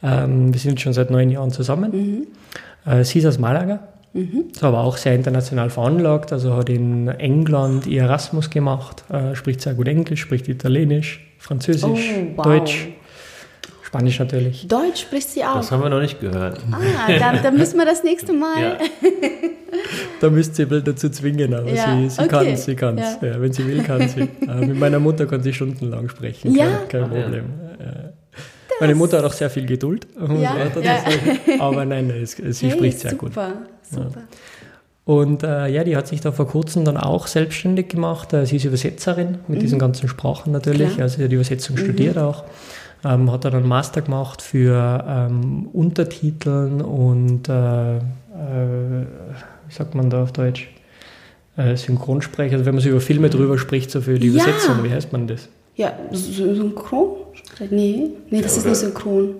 [0.02, 2.26] Ähm, wir sind schon seit neun Jahren zusammen.
[2.84, 2.90] Mhm.
[2.90, 3.86] Äh, sie ist aus Malaga.
[4.16, 4.44] Mhm.
[4.50, 9.60] Ist aber auch sehr international veranlagt, also hat in England ihr Erasmus gemacht, äh, spricht
[9.60, 12.44] sehr gut Englisch, spricht Italienisch, Französisch, oh, wow.
[12.44, 12.88] Deutsch.
[13.82, 14.66] Spanisch natürlich.
[14.66, 15.56] Deutsch spricht sie auch.
[15.56, 16.58] Das haben wir noch nicht gehört.
[16.72, 18.60] Ah, dann, dann müssen wir das nächste Mal.
[18.60, 18.78] Ja.
[20.20, 22.28] da müsst ihr dazu zwingen, aber ja, sie, sie okay.
[22.28, 23.18] kann es, sie kann es.
[23.20, 23.40] Ja.
[23.40, 24.22] wenn sie will, kann sie.
[24.40, 26.80] äh, mit meiner Mutter kann sie stundenlang sprechen, ja?
[26.88, 27.44] kein, kein Problem.
[28.80, 31.60] Meine Mutter hat auch sehr viel Geduld, ja, ja.
[31.60, 33.34] Aber nein, es, sie hey, spricht sehr super, gut.
[33.34, 34.22] Super, super.
[35.06, 38.32] Und äh, ja, die hat sich da vor kurzem dann auch selbstständig gemacht.
[38.32, 39.62] Äh, sie ist Übersetzerin mit mhm.
[39.62, 40.94] diesen ganzen Sprachen natürlich.
[40.94, 41.04] Klar.
[41.04, 41.80] Also sie hat Übersetzung mhm.
[41.80, 42.42] studiert auch.
[43.04, 48.00] Ähm, hat dann einen Master gemacht für ähm, Untertiteln und äh, äh,
[49.68, 50.68] wie sagt man da auf Deutsch?
[51.56, 54.34] Äh, Synchronsprecher, also wenn man so über Filme drüber spricht, so für die ja.
[54.34, 55.48] Übersetzung, wie heißt man das?
[55.76, 57.25] Ja, Synchron?
[57.70, 59.36] Nee, nee, das ja, ist nicht synchron.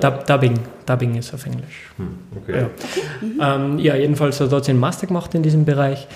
[0.00, 0.58] Dub Dubbing.
[0.86, 1.90] Dubbing ist auf Englisch.
[1.96, 2.60] Hm, okay.
[2.60, 2.64] Ja.
[2.66, 3.02] Okay.
[3.20, 3.40] Mhm.
[3.40, 6.08] Ähm, ja, jedenfalls hat er dort einen Master gemacht in diesem Bereich.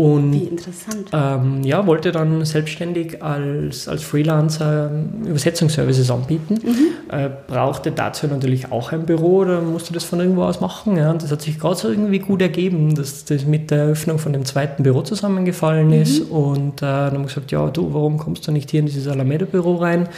[0.00, 1.10] Und, Wie interessant.
[1.12, 4.90] Ähm, ja, wollte dann selbstständig als, als Freelancer
[5.26, 6.54] Übersetzungsservices anbieten.
[6.54, 7.14] Mhm.
[7.14, 10.96] Äh, brauchte dazu natürlich auch ein Büro oder musste das von irgendwo aus machen.
[10.96, 11.10] Ja.
[11.10, 14.32] Und das hat sich gerade so irgendwie gut ergeben, dass das mit der Eröffnung von
[14.32, 16.00] dem zweiten Büro zusammengefallen mhm.
[16.00, 16.20] ist.
[16.30, 19.06] Und äh, dann haben wir gesagt, ja, du, warum kommst du nicht hier in dieses
[19.06, 20.08] Alameda-Büro rein?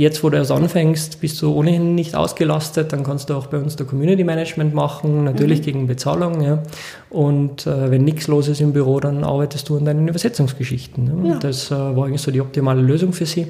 [0.00, 3.58] Jetzt, wo du erst anfängst, bist du ohnehin nicht ausgelastet, dann kannst du auch bei
[3.58, 5.64] uns der Community Management machen, natürlich mhm.
[5.64, 6.40] gegen Bezahlung.
[6.40, 6.62] Ja.
[7.10, 11.26] Und äh, wenn nichts los ist im Büro, dann arbeitest du an deinen Übersetzungsgeschichten.
[11.26, 11.38] Ja.
[11.38, 13.48] Das äh, war eigentlich so die optimale Lösung für sie.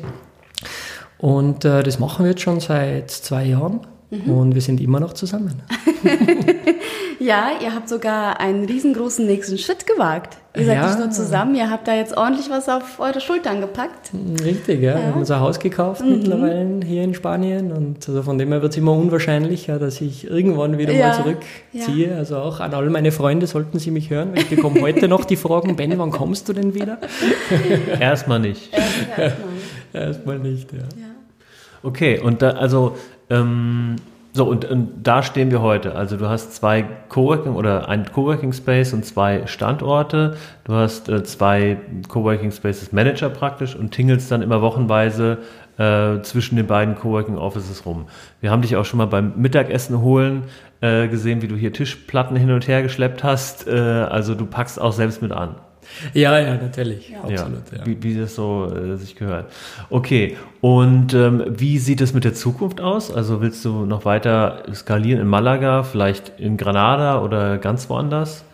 [1.18, 3.86] Und äh, das machen wir jetzt schon seit zwei Jahren.
[4.10, 4.32] Mhm.
[4.32, 5.62] Und wir sind immer noch zusammen.
[7.20, 10.38] ja, ihr habt sogar einen riesengroßen nächsten Schritt gewagt.
[10.56, 10.87] Ihr seid ja.
[10.87, 14.11] nicht nur zusammen, ihr habt da jetzt ordentlich was auf eure Schultern gepackt.
[14.42, 14.94] Richtig, ja.
[14.94, 14.98] ja.
[14.98, 16.11] Wir haben uns ein Haus gekauft mhm.
[16.11, 20.28] mittlerweile hier in Spanien und also von dem her wird es immer unwahrscheinlicher, dass ich
[20.28, 21.09] irgendwann wieder ja.
[21.09, 22.16] mal zurückziehe.
[22.16, 24.33] Also auch an all meine Freunde sollten sie mich hören.
[24.35, 26.98] Ich bekomme heute noch die Fragen, Ben, wann kommst du denn wieder?
[28.00, 28.72] Erstmal nicht.
[28.72, 29.70] Erstmal nicht.
[29.92, 30.78] Erstmal nicht, ja.
[31.83, 32.96] Okay, und da, also
[33.30, 33.96] ähm,
[34.32, 35.96] so, und, und, da stehen wir heute.
[35.96, 40.36] Also du hast zwei Coworking oder ein Coworking Space und zwei Standorte.
[40.64, 45.38] Du hast äh, zwei Coworking Spaces Manager praktisch und tingelst dann immer wochenweise
[45.78, 48.06] äh, zwischen den beiden Coworking Offices rum.
[48.40, 50.44] Wir haben dich auch schon mal beim Mittagessen holen
[50.80, 53.66] äh, gesehen, wie du hier Tischplatten hin und her geschleppt hast.
[53.66, 55.56] Äh, also du packst auch selbst mit an.
[56.14, 57.11] Ja, ja, natürlich.
[57.11, 57.20] Ja.
[57.20, 57.62] Absolut.
[57.76, 59.50] Ja, wie, wie, das so äh, sich gehört.
[59.88, 63.12] Okay, und ähm, wie sieht es mit der Zukunft aus?
[63.12, 68.44] Also willst du noch weiter skalieren in Malaga, vielleicht in Granada oder ganz woanders?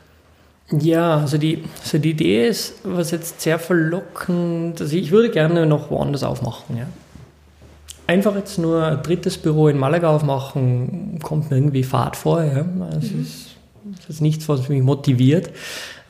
[0.72, 5.64] Ja, also die, also die Idee ist, was jetzt sehr verlockend, also ich würde gerne
[5.64, 6.86] noch woanders aufmachen, ja.
[8.08, 12.64] Einfach jetzt nur ein drittes Büro in Malaga aufmachen, kommt mir irgendwie Fad vor, ja.
[12.90, 13.22] Das, mhm.
[13.22, 13.56] ist,
[13.96, 15.50] das ist nichts, was mich motiviert.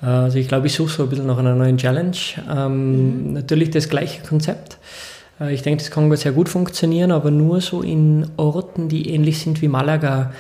[0.06, 2.16] Also ich glaube, ich suche so ein bisschen nach einer neuen Challenge.
[2.48, 3.32] Ähm, mhm.
[3.32, 4.78] Natürlich das gleiche Konzept.
[5.40, 9.40] Äh, ich denke, das kann sehr gut funktionieren, aber nur so in Orten, die ähnlich
[9.40, 10.32] sind wie Malaga.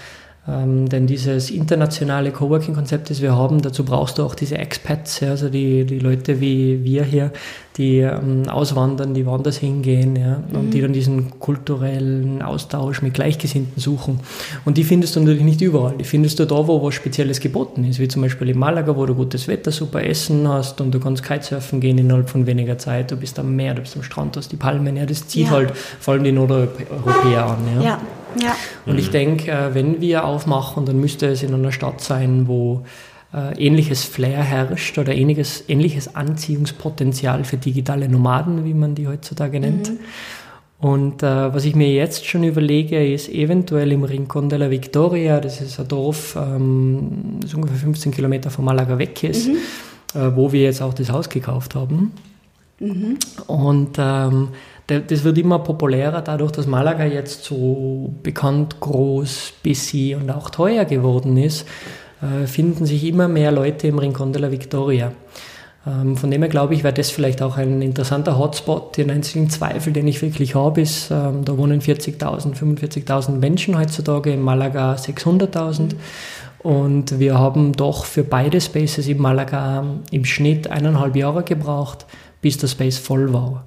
[0.48, 5.30] Ähm, denn dieses internationale Coworking-Konzept, das wir haben, dazu brauchst du auch diese Expats, ja,
[5.30, 7.32] also die, die Leute wie wir hier,
[7.76, 10.58] die ähm, auswandern, die woanders hingehen ja, mhm.
[10.58, 14.20] und die dann diesen kulturellen Austausch mit Gleichgesinnten suchen.
[14.64, 15.96] Und die findest du natürlich nicht überall.
[15.98, 19.04] Die findest du da, wo was Spezielles geboten ist, wie zum Beispiel in Malaga, wo
[19.04, 23.10] du gutes Wetter, super Essen hast und du kannst Kitesurfen gehen innerhalb von weniger Zeit.
[23.10, 24.96] Du bist am Meer, du bist am Strand, du hast die Palmen.
[24.96, 25.50] Ja, das zieht ja.
[25.50, 27.58] halt vor allem die Nordeuropäer an.
[27.76, 27.82] Ja.
[27.82, 28.00] ja.
[28.40, 28.56] Ja.
[28.84, 32.84] Und ich denke, äh, wenn wir aufmachen, dann müsste es in einer Stadt sein, wo
[33.34, 39.60] äh, ähnliches Flair herrscht oder ähnliches, ähnliches Anziehungspotenzial für digitale Nomaden, wie man die heutzutage
[39.60, 39.90] nennt.
[39.90, 39.98] Mhm.
[40.78, 45.40] Und äh, was ich mir jetzt schon überlege, ist eventuell im Rincon de la Victoria,
[45.40, 49.56] das ist ein Dorf, ähm, das ungefähr 15 Kilometer von Malaga weg ist, mhm.
[50.14, 52.12] äh, wo wir jetzt auch das Haus gekauft haben.
[52.78, 53.18] Mhm.
[53.46, 54.48] Und ähm,
[54.86, 60.84] das wird immer populärer, dadurch, dass Malaga jetzt so bekannt, groß, busy und auch teuer
[60.84, 61.66] geworden ist,
[62.22, 65.12] äh, finden sich immer mehr Leute im Rincon de la Victoria.
[65.86, 68.96] Ähm, von dem her glaube ich, wäre das vielleicht auch ein interessanter Hotspot.
[68.96, 74.32] Den einzigen Zweifel, den ich wirklich habe, ist, ähm, da wohnen 40.000, 45.000 Menschen heutzutage,
[74.32, 75.94] in Malaga 600.000.
[76.60, 82.06] Und wir haben doch für beide Spaces in Malaga im Schnitt eineinhalb Jahre gebraucht,
[82.40, 83.66] bis der Space voll war.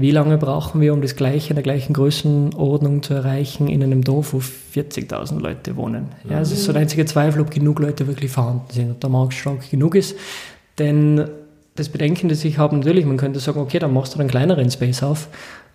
[0.00, 4.04] Wie lange brauchen wir, um das gleiche in der gleichen Größenordnung zu erreichen in einem
[4.04, 6.06] Dorf, wo 40.000 Leute wohnen?
[6.30, 9.10] Ja, das ist so der einzige Zweifel, ob genug Leute wirklich vorhanden sind, ob der
[9.10, 10.14] Markt stark genug ist.
[10.78, 11.28] Denn
[11.74, 14.70] das Bedenken, das ich habe, natürlich, man könnte sagen, okay, dann machst du einen kleineren
[14.70, 15.26] Space auf.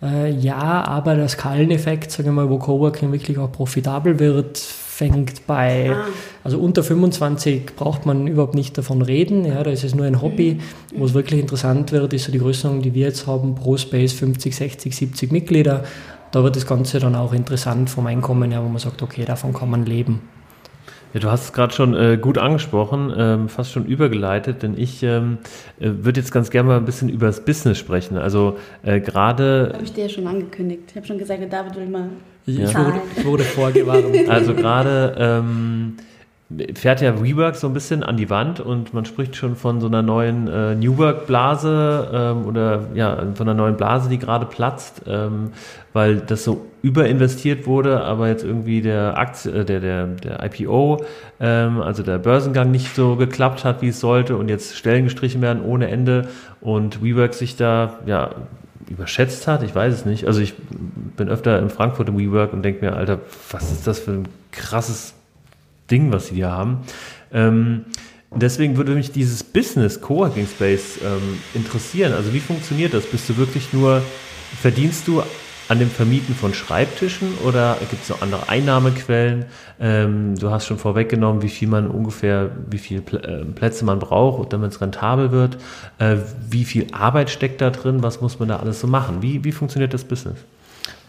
[0.02, 4.56] Äh, ja, aber der Skaleneffekt, sagen wir mal, wo Coworking wirklich auch profitabel wird,
[4.94, 6.06] fängt bei, ah.
[6.44, 10.22] also unter 25 braucht man überhaupt nicht davon reden, ja, da ist es nur ein
[10.22, 10.54] Hobby.
[10.54, 11.00] Mhm.
[11.00, 14.12] Wo es wirklich interessant wird, ist so die Größenordnung, die wir jetzt haben, pro Space
[14.12, 15.84] 50, 60, 70 Mitglieder.
[16.30, 19.52] Da wird das Ganze dann auch interessant vom Einkommen her, wo man sagt, okay, davon
[19.52, 20.20] kann man leben.
[21.14, 25.02] Ja, du hast es gerade schon äh, gut angesprochen, ähm, fast schon übergeleitet, denn ich
[25.04, 25.38] ähm,
[25.78, 28.18] äh, würde jetzt ganz gerne mal ein bisschen über das Business sprechen.
[28.18, 29.70] Also äh, gerade.
[29.74, 30.82] Habe ich dir ja schon angekündigt.
[30.88, 32.08] Ich habe schon gesagt, David will mal.
[32.46, 32.74] Ich, ja.
[32.74, 34.28] wurde, ich wurde vorgewarnt.
[34.28, 35.14] Also gerade.
[35.16, 35.96] Ähm,
[36.74, 39.86] fährt ja WeWork so ein bisschen an die Wand und man spricht schon von so
[39.86, 45.02] einer neuen äh, New Work-Blase ähm, oder ja, von einer neuen Blase, die gerade platzt,
[45.06, 45.52] ähm,
[45.92, 51.04] weil das so überinvestiert wurde, aber jetzt irgendwie der Aktie, äh, der, der, der IPO,
[51.40, 55.40] ähm, also der Börsengang nicht so geklappt hat, wie es sollte und jetzt Stellen gestrichen
[55.42, 56.28] werden ohne Ende
[56.60, 58.30] und WeWork sich da ja
[58.88, 60.26] überschätzt hat, ich weiß es nicht.
[60.26, 60.54] Also ich
[61.16, 64.28] bin öfter in Frankfurt im WeWork und denke mir, Alter, was ist das für ein
[64.52, 65.14] krasses
[65.90, 66.80] Ding, was sie hier haben.
[67.32, 67.84] Ähm,
[68.34, 72.12] deswegen würde mich dieses Business Coworking Space ähm, interessieren.
[72.12, 73.06] Also wie funktioniert das?
[73.06, 74.02] Bist du wirklich nur,
[74.60, 75.22] verdienst du
[75.68, 79.46] an dem Vermieten von Schreibtischen oder gibt es noch andere Einnahmequellen?
[79.80, 84.52] Ähm, du hast schon vorweggenommen, wie viel man ungefähr, wie viele äh, Plätze man braucht,
[84.52, 85.56] damit es rentabel wird.
[85.98, 86.16] Äh,
[86.50, 88.02] wie viel Arbeit steckt da drin?
[88.02, 89.22] Was muss man da alles so machen?
[89.22, 90.36] Wie, wie funktioniert das Business?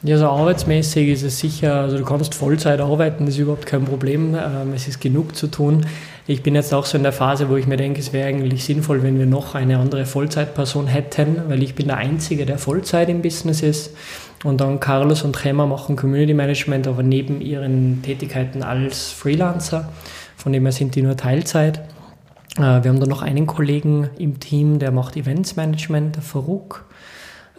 [0.03, 3.85] Ja, so arbeitsmäßig ist es sicher, also du kannst Vollzeit arbeiten, das ist überhaupt kein
[3.85, 4.35] Problem.
[4.35, 5.85] Ähm, es ist genug zu tun.
[6.27, 8.65] Ich bin jetzt auch so in der Phase, wo ich mir denke, es wäre eigentlich
[8.65, 13.09] sinnvoll, wenn wir noch eine andere Vollzeitperson hätten, weil ich bin der Einzige, der Vollzeit
[13.09, 13.95] im Business ist.
[14.43, 19.89] Und dann Carlos und Rema machen Community Management, aber neben ihren Tätigkeiten als Freelancer.
[20.35, 21.79] Von dem her sind die nur Teilzeit.
[22.57, 26.85] Äh, wir haben dann noch einen Kollegen im Team, der macht Events Management, der Farouk.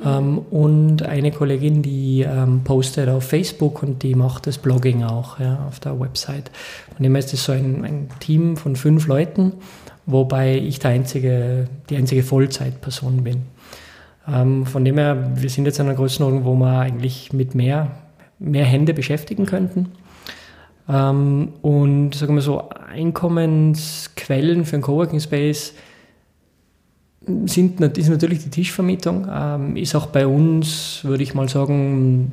[0.05, 5.41] Ähm, und eine Kollegin, die ähm, postet auf Facebook und die macht das Blogging auch
[5.41, 6.51] ja, auf der Website.
[6.95, 9.55] Von dem her ist es so ein, ein, Team von fünf Leuten,
[10.05, 13.43] wobei ich der einzige, die einzige Vollzeitperson bin.
[14.29, 17.93] Ähm, von dem her, wir sind jetzt in einer Größenordnung, wo wir eigentlich mit mehr,
[18.39, 19.93] mehr Hände beschäftigen könnten.
[20.89, 25.73] Ähm, und sagen wir so, Einkommensquellen für einen Coworking Space
[27.47, 32.33] sind, ist natürlich die Tischvermietung, ähm, ist auch bei uns, würde ich mal sagen,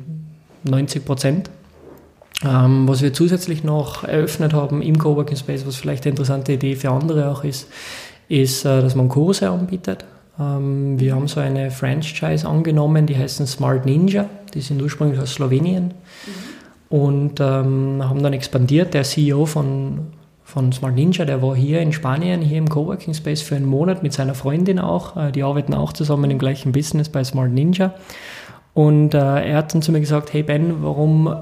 [0.64, 1.50] 90 Prozent.
[2.44, 6.76] Ähm, was wir zusätzlich noch eröffnet haben im Coworking Space, was vielleicht eine interessante Idee
[6.76, 7.68] für andere auch ist,
[8.28, 10.04] ist, äh, dass man Kurse anbietet.
[10.38, 15.34] Ähm, wir haben so eine Franchise angenommen, die heißen Smart Ninja, die sind ursprünglich aus
[15.34, 15.94] Slowenien
[16.90, 16.96] mhm.
[16.96, 18.94] und ähm, haben dann expandiert.
[18.94, 20.00] Der CEO von
[20.54, 24.04] von Smart Ninja, der war hier in Spanien, hier im Coworking Space für einen Monat
[24.04, 25.16] mit seiner Freundin auch.
[25.16, 27.94] Äh, die arbeiten auch zusammen im gleichen Business bei Smart Ninja.
[28.72, 31.32] Und äh, er hat dann zu mir gesagt, hey Ben, warum äh,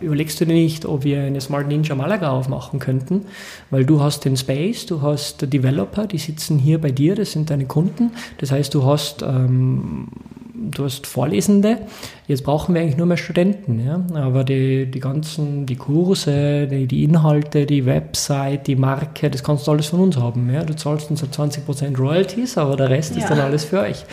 [0.00, 3.26] überlegst du dir nicht, ob wir eine Smart Ninja Malaga aufmachen könnten,
[3.70, 7.50] weil du hast den Space, du hast Developer, die sitzen hier bei dir, das sind
[7.50, 8.12] deine Kunden.
[8.38, 10.08] Das heißt, du hast, ähm,
[10.54, 11.78] du hast Vorlesende.
[12.26, 14.00] Jetzt brauchen wir eigentlich nur mehr Studenten, ja.
[14.14, 19.66] Aber die, die ganzen, die Kurse, die, die Inhalte, die Website, die Marke, das kannst
[19.66, 20.64] du alles von uns haben, ja.
[20.64, 23.22] Du zahlst uns 20% Royalties, aber der Rest ja.
[23.22, 24.04] ist dann alles für euch.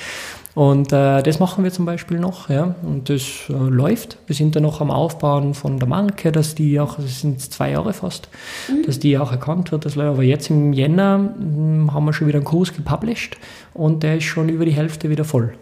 [0.53, 2.75] Und äh, das machen wir zum Beispiel noch, ja.
[2.83, 4.17] Und das äh, läuft.
[4.27, 7.71] Wir sind da noch am Aufbauen von der Marke, dass die auch, das sind zwei
[7.71, 8.27] Jahre fast,
[8.69, 8.85] mhm.
[8.85, 9.85] dass die auch erkannt wird.
[9.85, 10.09] Das läuft.
[10.09, 13.37] Aber jetzt im Jänner mh, hm, haben wir schon wieder einen Kurs gepublished
[13.73, 15.53] und der ist schon über die Hälfte wieder voll.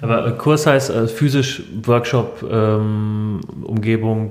[0.00, 4.30] Aber Kurs heißt äh, physisch Workshop, ähm, Umgebung,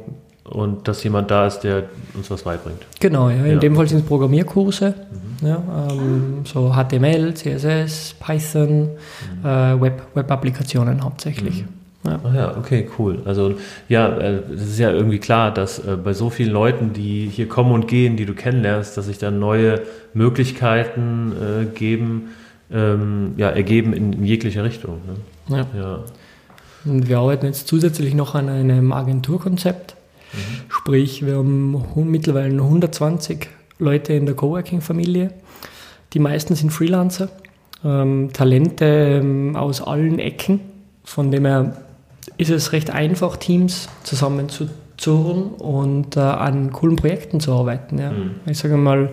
[0.49, 1.83] und dass jemand da ist, der
[2.15, 2.79] uns was beibringt.
[2.99, 3.45] Genau, ja.
[3.45, 3.59] in ja.
[3.59, 4.93] dem Fall sind es Programmierkurse,
[5.41, 5.47] mhm.
[5.47, 9.45] ja, ähm, so HTML, CSS, Python, mhm.
[9.45, 11.63] äh, Web, Web-Applikationen hauptsächlich.
[11.63, 11.79] Mhm.
[12.05, 12.19] Ja.
[12.23, 13.21] Ach ja, okay, cool.
[13.25, 13.55] Also
[13.89, 17.49] ja, äh, es ist ja irgendwie klar, dass äh, bei so vielen Leuten, die hier
[17.49, 19.81] kommen und gehen, die du kennenlernst, dass sich dann neue
[20.13, 22.29] Möglichkeiten äh, geben,
[22.71, 25.01] ähm, ja, ergeben in, in jeglicher Richtung.
[25.49, 25.57] Ne?
[25.57, 25.79] Ja.
[25.79, 25.99] ja.
[26.85, 29.95] Und wir arbeiten jetzt zusätzlich noch an einem Agenturkonzept
[30.33, 30.39] Mhm.
[30.69, 33.47] Sprich, wir haben mittlerweile 120
[33.79, 35.31] Leute in der Coworking-Familie.
[36.13, 37.29] Die meisten sind Freelancer,
[37.83, 40.59] ähm, Talente ähm, aus allen Ecken.
[41.03, 41.77] Von dem her
[42.37, 47.97] ist es recht einfach, Teams zusammenzuzurren und äh, an coolen Projekten zu arbeiten.
[47.97, 48.11] Ja.
[48.11, 48.31] Mhm.
[48.45, 49.11] Ich sage mal,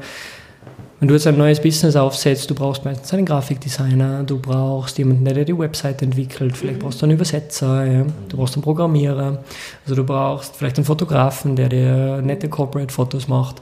[0.99, 5.27] wenn du jetzt ein neues Business aufsetzt, du brauchst meistens einen Grafikdesigner, du brauchst jemanden,
[5.27, 8.07] der die Website entwickelt, vielleicht brauchst du einen Übersetzer, ja.
[8.29, 9.43] du brauchst einen Programmierer,
[9.85, 13.57] also du brauchst vielleicht einen Fotografen, der dir nette Corporate-Fotos macht.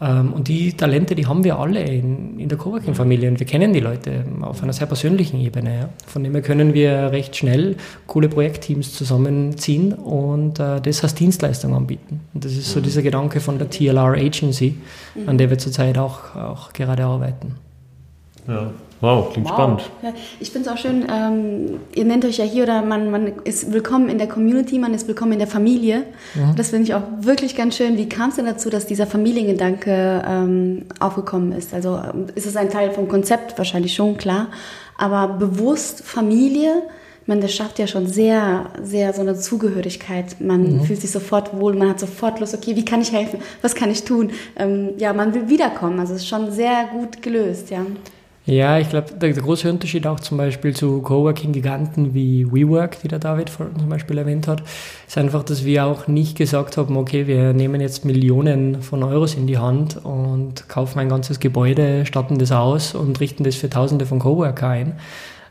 [0.00, 3.72] Ähm, und die Talente, die haben wir alle in, in der Coworking-Familie und wir kennen
[3.72, 5.88] die Leute auf einer sehr persönlichen Ebene.
[6.06, 7.76] Von dem her können wir recht schnell
[8.06, 12.20] coole Projektteams zusammenziehen und äh, das als Dienstleistung anbieten.
[12.34, 12.84] Und das ist so mhm.
[12.84, 14.76] dieser Gedanke von der TLR Agency,
[15.26, 17.54] an der wir zurzeit auch, auch gerade arbeiten.
[18.46, 18.70] Ja,
[19.00, 19.54] Wow, klingt wow.
[19.54, 19.90] spannend.
[20.02, 23.32] Ja, ich finde es auch schön, ähm, ihr nennt euch ja hier oder man, man
[23.44, 26.04] ist willkommen in der Community, man ist willkommen in der Familie.
[26.34, 26.54] Ja.
[26.56, 27.98] Das finde ich auch wirklich ganz schön.
[27.98, 31.74] Wie kam es denn dazu, dass dieser Familiengedanke ähm, aufgekommen ist?
[31.74, 33.58] Also ähm, ist es ein Teil vom Konzept?
[33.58, 34.48] Wahrscheinlich schon, klar.
[34.96, 36.82] Aber bewusst Familie,
[37.26, 40.40] man, das schafft ja schon sehr, sehr so eine Zugehörigkeit.
[40.40, 40.80] Man mhm.
[40.84, 43.40] fühlt sich sofort wohl, man hat sofort Lust, okay, wie kann ich helfen?
[43.60, 44.30] Was kann ich tun?
[44.56, 46.00] Ähm, ja, man will wiederkommen.
[46.00, 47.84] Also es ist schon sehr gut gelöst, ja.
[48.46, 53.08] Ja, ich glaube, der, der, große Unterschied auch zum Beispiel zu Coworking-Giganten wie WeWork, die
[53.08, 54.62] der David zum Beispiel erwähnt hat,
[55.08, 59.34] ist einfach, dass wir auch nicht gesagt haben, okay, wir nehmen jetzt Millionen von Euros
[59.34, 63.68] in die Hand und kaufen ein ganzes Gebäude, statten das aus und richten das für
[63.68, 64.92] Tausende von Coworker ein.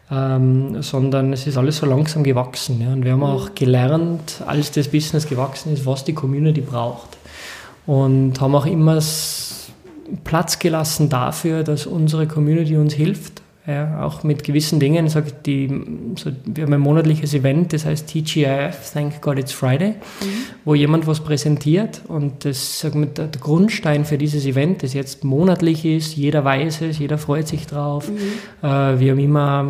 [0.10, 2.80] Ähm, sondern es ist alles so langsam gewachsen.
[2.80, 2.94] Ja.
[2.94, 7.18] Und wir haben auch gelernt, als das Business gewachsen ist, was die Community braucht.
[7.88, 9.02] Und haben auch immer
[10.24, 13.42] Platz gelassen dafür, dass unsere Community uns hilft.
[13.68, 15.10] Ja, auch mit gewissen Dingen.
[15.10, 15.68] Sag die,
[16.18, 20.26] so, wir haben ein monatliches Event, das heißt TGIF, Thank God It's Friday, mhm.
[20.66, 25.24] wo jemand was präsentiert und das sag mal, der, Grundstein für dieses Event, das jetzt
[25.24, 28.08] monatlich ist, jeder weiß es, jeder freut sich drauf.
[28.08, 28.68] Mhm.
[28.68, 29.66] Äh, wir haben immer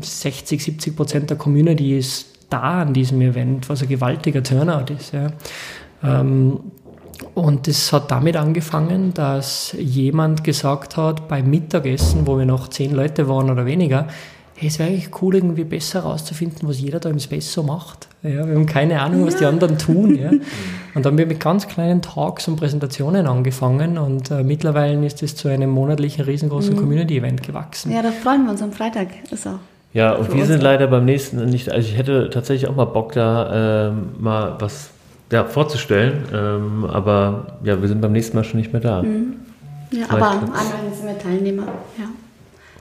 [0.00, 5.12] 60, 70 Prozent der Community ist da an diesem Event, was ein gewaltiger Turnout ist.
[5.12, 5.32] Ja.
[6.04, 6.60] Ähm,
[7.34, 12.94] und es hat damit angefangen, dass jemand gesagt hat, beim Mittagessen, wo wir noch zehn
[12.94, 14.08] Leute waren oder weniger,
[14.56, 18.08] hey, es wäre eigentlich cool, irgendwie besser herauszufinden, was jeder da im Space so macht.
[18.22, 20.16] Ja, wir haben keine Ahnung, was die anderen tun.
[20.16, 20.30] Ja.
[20.94, 25.22] Und dann haben wir mit ganz kleinen Talks und Präsentationen angefangen und äh, mittlerweile ist
[25.22, 26.80] es zu einem monatlichen, riesengroßen mhm.
[26.80, 27.92] Community-Event gewachsen.
[27.92, 29.06] Ja, da freuen wir uns am Freitag.
[29.30, 29.60] Ist auch
[29.92, 33.12] ja, und wir sind leider beim nächsten nicht, also ich hätte tatsächlich auch mal Bock
[33.12, 34.90] da äh, mal was
[35.30, 36.24] ja, vorzustellen.
[36.32, 39.02] Ähm, aber ja, wir sind beim nächsten Mal schon nicht mehr da.
[39.02, 39.36] Mhm.
[39.92, 41.66] Ja, aber anderen sind wir Teilnehmer.
[41.98, 42.04] Ja.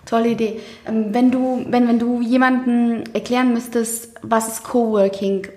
[0.06, 0.60] Tolle Idee.
[0.88, 5.48] Ähm, wenn du, wenn, wenn du jemanden erklären müsstest, was ist Coworking,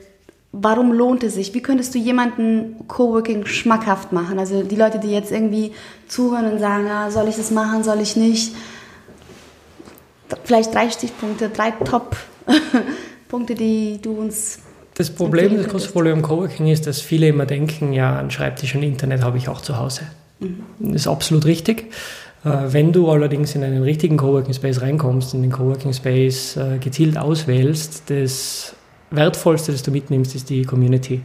[0.52, 1.54] warum lohnt es sich?
[1.54, 4.38] Wie könntest du jemanden Coworking schmackhaft machen?
[4.38, 5.72] Also die Leute, die jetzt irgendwie
[6.08, 8.54] zuhören und sagen, ah, soll ich das machen, soll ich nicht?
[10.44, 14.58] Vielleicht drei Stichpunkte, drei Top-Punkte, die du uns
[14.94, 18.82] das Problem, das große Problem Coworking ist, dass viele immer denken, ja, ein Schreibtisch und
[18.82, 20.02] Internet habe ich auch zu Hause.
[20.40, 20.62] Mhm.
[20.80, 21.92] Das ist absolut richtig.
[22.44, 26.78] Äh, wenn du allerdings in einen richtigen Coworking Space reinkommst, in den Coworking Space äh,
[26.78, 28.74] gezielt auswählst, das
[29.10, 31.22] Wertvollste, das du mitnimmst, ist die Community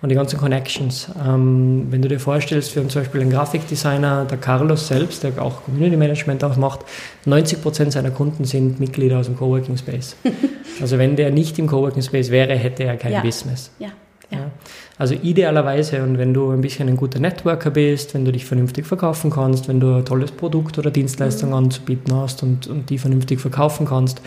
[0.00, 1.08] und die ganzen Connections.
[1.26, 5.40] Ähm, wenn du dir vorstellst, wir haben zum Beispiel einen Grafikdesigner, der Carlos selbst, der
[5.42, 6.80] auch Community Management auch macht,
[7.24, 10.16] 90 Prozent seiner Kunden sind Mitglieder aus dem Coworking Space.
[10.80, 13.20] also wenn der nicht im Coworking Space wäre, hätte er kein ja.
[13.20, 13.70] Business.
[13.78, 13.88] Ja.
[14.30, 14.50] Ja.
[14.98, 18.86] Also idealerweise und wenn du ein bisschen ein guter Networker bist, wenn du dich vernünftig
[18.86, 21.56] verkaufen kannst, wenn du ein tolles Produkt oder Dienstleistung mhm.
[21.56, 24.20] anzubieten hast und, und die vernünftig verkaufen kannst,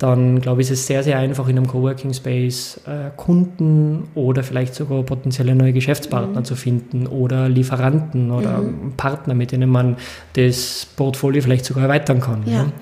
[0.00, 4.42] dann glaube ich, ist es sehr, sehr einfach in einem Coworking Space äh, Kunden oder
[4.42, 6.44] vielleicht sogar potenzielle neue Geschäftspartner mhm.
[6.44, 8.94] zu finden oder Lieferanten oder mhm.
[8.96, 9.98] Partner, mit denen man
[10.32, 12.44] das Portfolio vielleicht sogar erweitern kann.
[12.46, 12.62] Ja.
[12.62, 12.72] Ne?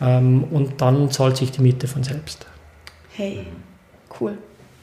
[0.00, 2.46] Ähm, und dann zahlt sich die Miete von selbst.
[3.12, 3.46] Hey,
[4.20, 4.36] cool.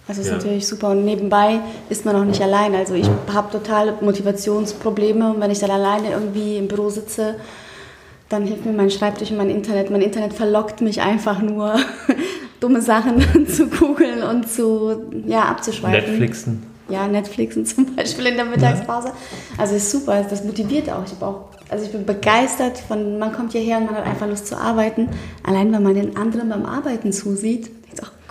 [0.08, 0.36] Also ist ja.
[0.36, 0.92] natürlich super.
[0.92, 1.60] Und nebenbei
[1.90, 2.76] ist man auch nicht allein.
[2.76, 7.36] Also ich habe total Motivationsprobleme und wenn ich dann alleine irgendwie im Büro sitze,
[8.34, 9.92] dann hilft mir mein Schreibtisch und mein Internet.
[9.92, 11.76] Mein Internet verlockt mich einfach nur,
[12.60, 16.10] dumme Sachen zu googeln und zu, ja, abzuschweifen.
[16.10, 16.64] Netflixen.
[16.90, 19.10] Ja, Netflixen zum Beispiel in der Mittagspause.
[19.10, 19.14] Ja.
[19.58, 21.04] Also ist super, das motiviert auch.
[21.06, 21.46] Ich, auch.
[21.70, 25.10] also ich bin begeistert von, man kommt hierher und man hat einfach Lust zu arbeiten.
[25.44, 27.70] Allein, weil man den anderen beim Arbeiten zusieht,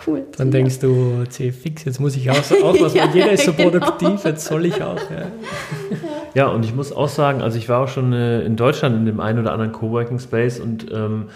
[0.06, 0.24] cool.
[0.36, 0.52] Dann ja.
[0.52, 3.70] denkst du, C-Fix, jetzt muss ich auch, auch was, ja, jeder ist so genau.
[3.70, 4.98] produktiv, jetzt soll ich auch.
[5.10, 5.26] Ja.
[6.34, 9.04] Ja, und ich muss auch sagen, also ich war auch schon äh, in Deutschland in
[9.04, 11.26] dem einen oder anderen Coworking Space und ähm,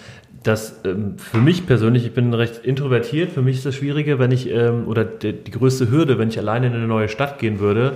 [0.47, 4.31] das ähm, für mich persönlich, ich bin recht introvertiert, für mich ist das Schwierige, wenn
[4.31, 7.59] ich, ähm, oder die, die, größte Hürde, wenn ich alleine in eine neue Stadt gehen
[7.59, 7.95] würde,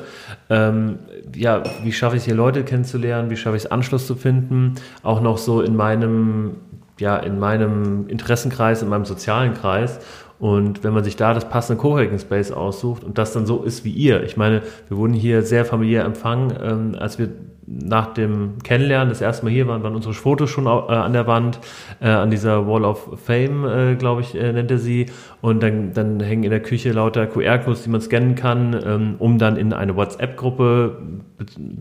[0.49, 0.99] ähm,
[1.35, 4.75] ja, wie schaffe ich es hier Leute kennenzulernen, wie schaffe ich es Anschluss zu finden,
[5.03, 6.57] auch noch so in meinem,
[6.99, 10.01] ja, in meinem Interessenkreis, in meinem sozialen Kreis.
[10.41, 13.85] Und wenn man sich da das passende Coworking Space aussucht und das dann so ist
[13.85, 17.29] wie ihr, ich meine, wir wurden hier sehr familiär empfangen, ähm, als wir
[17.73, 21.29] nach dem Kennenlernen das erste Mal hier waren, waren unsere Fotos schon äh, an der
[21.29, 21.61] Wand,
[22.01, 25.07] äh, an dieser Wall of Fame, äh, glaube ich, äh, nennt er sie.
[25.41, 29.39] Und dann, dann hängen in der Küche lauter QR-Codes, die man scannen kann, ähm, um
[29.39, 30.99] dann in eine WhatsApp-Gruppe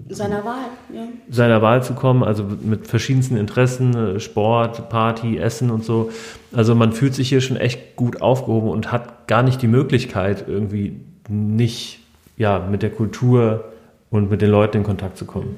[0.10, 1.02] seiner Wahl, ja.
[1.30, 6.12] seiner Wahl zu kommen, also mit verschiedensten Interessen, äh, Sport, Party, Essen und so.
[6.54, 10.46] Also man fühlt sich hier schon echt gut aufgehoben und hat gar nicht die Möglichkeit,
[10.48, 12.00] irgendwie nicht
[12.38, 13.66] ja, mit der Kultur
[14.12, 15.58] und mit den Leuten in Kontakt zu kommen.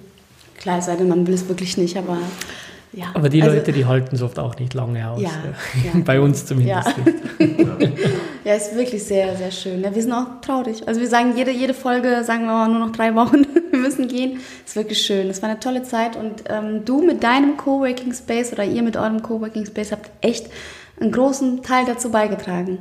[0.61, 2.17] Klar, es sei denn, man will es wirklich nicht, aber
[2.93, 3.05] ja.
[3.13, 5.21] Aber die also, Leute, die halten es oft auch nicht lange aus.
[5.21, 5.29] Ja,
[5.83, 5.99] ja.
[6.05, 7.03] Bei uns zumindest ja.
[7.39, 7.59] nicht.
[8.43, 9.81] ja, ist wirklich sehr, sehr schön.
[9.81, 10.87] Ja, wir sind auch traurig.
[10.87, 14.39] Also wir sagen jede, jede Folge, sagen wir nur noch drei Wochen, wir müssen gehen.
[14.65, 15.29] Ist wirklich schön.
[15.29, 18.97] Es war eine tolle Zeit und ähm, du mit deinem Coworking Space oder ihr mit
[18.97, 20.47] eurem Coworking Space habt echt
[20.99, 22.79] einen großen Teil dazu beigetragen.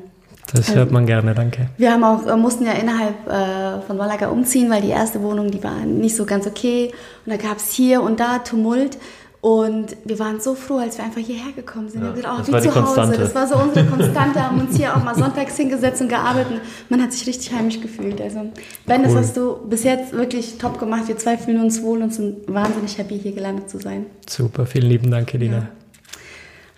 [0.53, 1.69] Das also, hört man gerne, danke.
[1.77, 5.51] Wir haben auch, äh, mussten ja innerhalb äh, von Malaga umziehen, weil die erste Wohnung,
[5.51, 6.93] die war nicht so ganz okay.
[7.25, 8.99] Und da gab es hier und da Tumult.
[9.43, 12.03] Und wir waren so froh, als wir einfach hierher gekommen sind.
[12.03, 13.17] Ja, wir gedacht, oh, wie zu Hause.
[13.17, 16.61] Das war so unsere Konstante, haben uns hier auch mal sonntags hingesetzt und gearbeitet.
[16.91, 18.21] Man hat sich richtig heimisch gefühlt.
[18.21, 18.41] Also,
[18.85, 19.03] Ben, cool.
[19.05, 21.09] das hast du bis jetzt wirklich top gemacht.
[21.09, 24.07] Wir zwei fühlen uns wohl und sind wahnsinnig happy, hier gelandet zu sein.
[24.29, 25.57] Super, vielen lieben Dank, Elina.
[25.57, 25.69] Ja.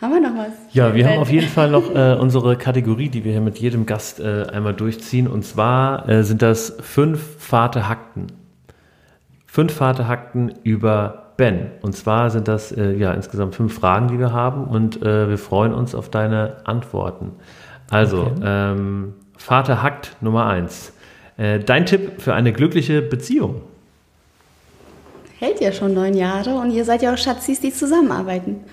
[0.03, 0.53] Haben wir noch was?
[0.73, 3.87] Ja, wir haben auf jeden Fall noch äh, unsere Kategorie, die wir hier mit jedem
[3.87, 5.29] Gast äh, einmal durchziehen.
[5.29, 8.27] Und zwar äh, sind das fünf Vaterhackten.
[9.47, 11.71] Fünf Vaterhackten über Ben.
[11.83, 14.65] Und zwar sind das äh, ja insgesamt fünf Fragen, die wir haben.
[14.65, 17.31] Und äh, wir freuen uns auf deine Antworten.
[17.89, 18.41] Also, okay.
[18.45, 20.93] ähm, Vater hackt Nummer eins.
[21.37, 23.63] Äh, dein Tipp für eine glückliche Beziehung?
[25.39, 28.65] Hält ja schon neun Jahre und ihr seid ja auch Schatzis, die zusammenarbeiten.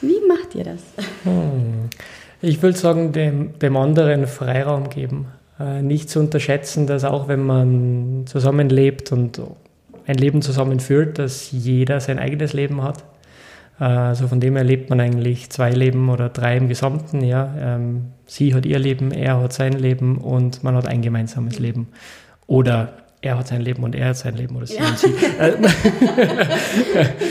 [0.00, 0.82] Wie macht ihr das?
[1.24, 1.90] Hm.
[2.42, 5.26] Ich würde sagen, dem, dem anderen Freiraum geben.
[5.58, 9.40] Äh, nicht zu unterschätzen, dass auch wenn man zusammenlebt und
[10.06, 13.04] ein Leben zusammenführt, dass jeder sein eigenes Leben hat.
[13.78, 17.22] Äh, also von dem her lebt man eigentlich zwei Leben oder drei im Gesamten.
[17.22, 17.52] Ja.
[17.58, 21.88] Ähm, sie hat ihr Leben, er hat sein Leben und man hat ein gemeinsames Leben.
[22.46, 24.88] Oder er hat sein Leben und er hat sein Leben oder sie ja.
[24.88, 25.12] und sie.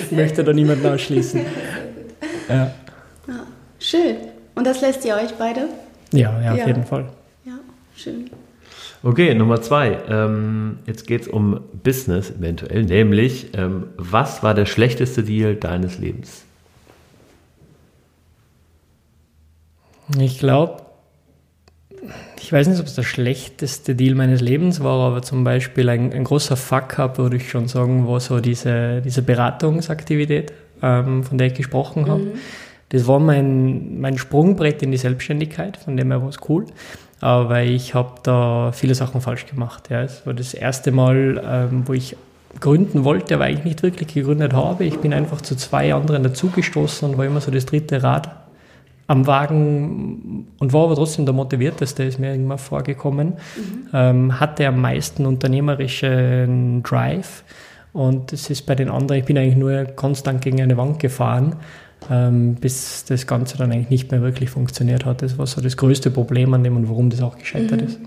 [0.05, 1.41] ich möchte da niemanden ausschließen.
[2.49, 2.71] Ja.
[3.27, 3.45] ja.
[3.79, 4.17] Schön.
[4.55, 5.69] Und das lässt ihr euch beide?
[6.11, 6.67] Ja, ja, auf ja.
[6.67, 7.05] jeden Fall.
[7.45, 7.53] Ja,
[7.95, 8.29] schön.
[9.01, 9.97] Okay, Nummer zwei.
[10.09, 15.97] Ähm, jetzt geht es um Business eventuell, nämlich, ähm, was war der schlechteste Deal deines
[15.99, 16.43] Lebens?
[20.19, 20.81] Ich glaube,
[22.41, 26.11] ich weiß nicht, ob es der schlechteste Deal meines Lebens war, aber zum Beispiel ein,
[26.11, 30.51] ein großer Fuck-up, würde ich schon sagen, war so diese, diese Beratungsaktivität
[30.81, 32.21] ähm, von der ich gesprochen habe.
[32.21, 32.31] Mhm.
[32.89, 36.65] Das war mein, mein Sprungbrett in die Selbstständigkeit, von dem her war es cool.
[37.21, 39.89] Aber ich habe da viele Sachen falsch gemacht.
[39.89, 40.01] Ja.
[40.01, 42.15] Es war das erste Mal, ähm, wo ich
[42.59, 44.85] gründen wollte, aber eigentlich nicht wirklich gegründet habe.
[44.85, 48.29] Ich bin einfach zu zwei anderen dazugestoßen und war immer so das dritte Rad
[49.07, 53.27] am Wagen und war aber trotzdem der motivierteste, ist mir irgendwann vorgekommen.
[53.29, 53.87] Mhm.
[53.91, 57.43] Ähm, hatte am meisten unternehmerischen Drive
[57.93, 61.55] und es ist bei den anderen, ich bin eigentlich nur konstant gegen eine Wand gefahren,
[62.09, 65.21] ähm, bis das Ganze dann eigentlich nicht mehr wirklich funktioniert hat.
[65.21, 67.87] Das war so das größte Problem an dem und warum das auch gescheitert mhm.
[67.87, 67.99] ist.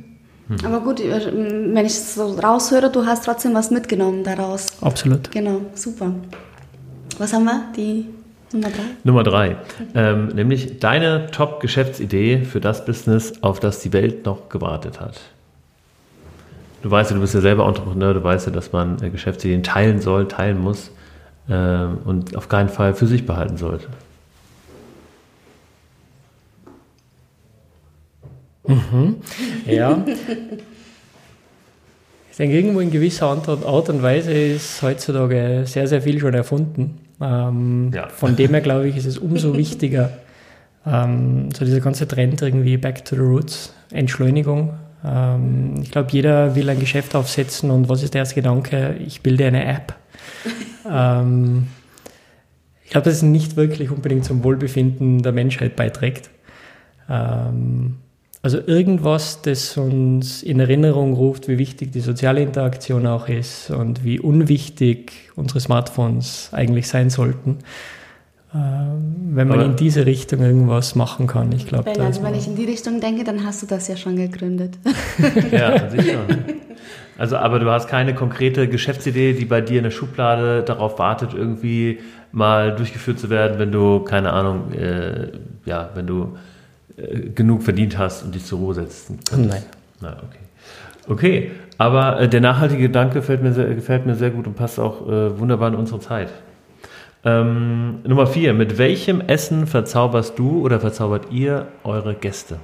[0.49, 0.67] Mhm.
[0.67, 4.67] Aber gut, wenn ich so raushöre, du hast trotzdem was mitgenommen daraus.
[4.81, 5.31] Absolut.
[5.31, 6.13] Genau, super.
[7.19, 7.65] Was haben wir?
[7.77, 8.07] Die
[8.53, 8.83] Nummer drei?
[9.05, 9.57] Nummer drei.
[9.95, 15.21] Ähm, nämlich deine Top-Geschäftsidee für das Business, auf das die Welt noch gewartet hat.
[16.83, 19.63] Du weißt ja, du bist ja selber Entrepreneur, du weißt ja, dass man äh, Geschäftsideen
[19.63, 20.91] teilen soll, teilen muss
[21.49, 23.87] äh, und auf keinen Fall für sich behalten sollte.
[28.67, 29.17] Mhm.
[29.67, 30.05] Ja.
[32.31, 36.99] Ich denke, irgendwo in gewisser Art und Weise ist heutzutage sehr, sehr viel schon erfunden.
[37.21, 38.09] Ähm, ja.
[38.09, 40.11] Von dem her, glaube ich, ist es umso wichtiger,
[40.87, 44.73] ähm, so dieser ganze Trend irgendwie Back to the Roots, Entschleunigung.
[45.05, 48.97] Ähm, ich glaube, jeder will ein Geschäft aufsetzen und was ist der erste Gedanke?
[49.07, 49.95] Ich bilde eine App.
[50.85, 51.69] Ähm,
[52.85, 56.29] ich glaube, dass es nicht wirklich unbedingt zum Wohlbefinden der Menschheit beiträgt.
[57.09, 57.99] Ähm,
[58.43, 64.03] also irgendwas, das uns in Erinnerung ruft, wie wichtig die soziale Interaktion auch ist und
[64.03, 67.59] wie unwichtig unsere Smartphones eigentlich sein sollten.
[68.55, 71.91] Ähm, wenn man Aber in diese Richtung irgendwas machen kann, ich glaube.
[71.99, 74.79] Also wenn ich in die Richtung denke, dann hast du das ja schon gegründet.
[75.51, 76.19] ja, sicher.
[77.17, 81.35] Also, aber du hast keine konkrete Geschäftsidee, die bei dir in der Schublade darauf wartet,
[81.35, 82.01] irgendwie
[82.33, 85.29] mal durchgeführt zu werden, wenn du, keine Ahnung, äh,
[85.65, 86.37] ja, wenn du
[86.97, 89.51] äh, genug verdient hast und dich zur Ruhe setzen könntest?
[89.51, 89.63] Nein.
[90.01, 90.39] Na, okay.
[91.09, 94.79] Okay, aber äh, der nachhaltige Gedanke gefällt mir, sehr, gefällt mir sehr gut und passt
[94.79, 96.29] auch äh, wunderbar in unsere Zeit.
[97.25, 98.53] Ähm, Nummer vier.
[98.55, 102.59] Mit welchem Essen verzauberst du oder verzaubert ihr eure Gäste?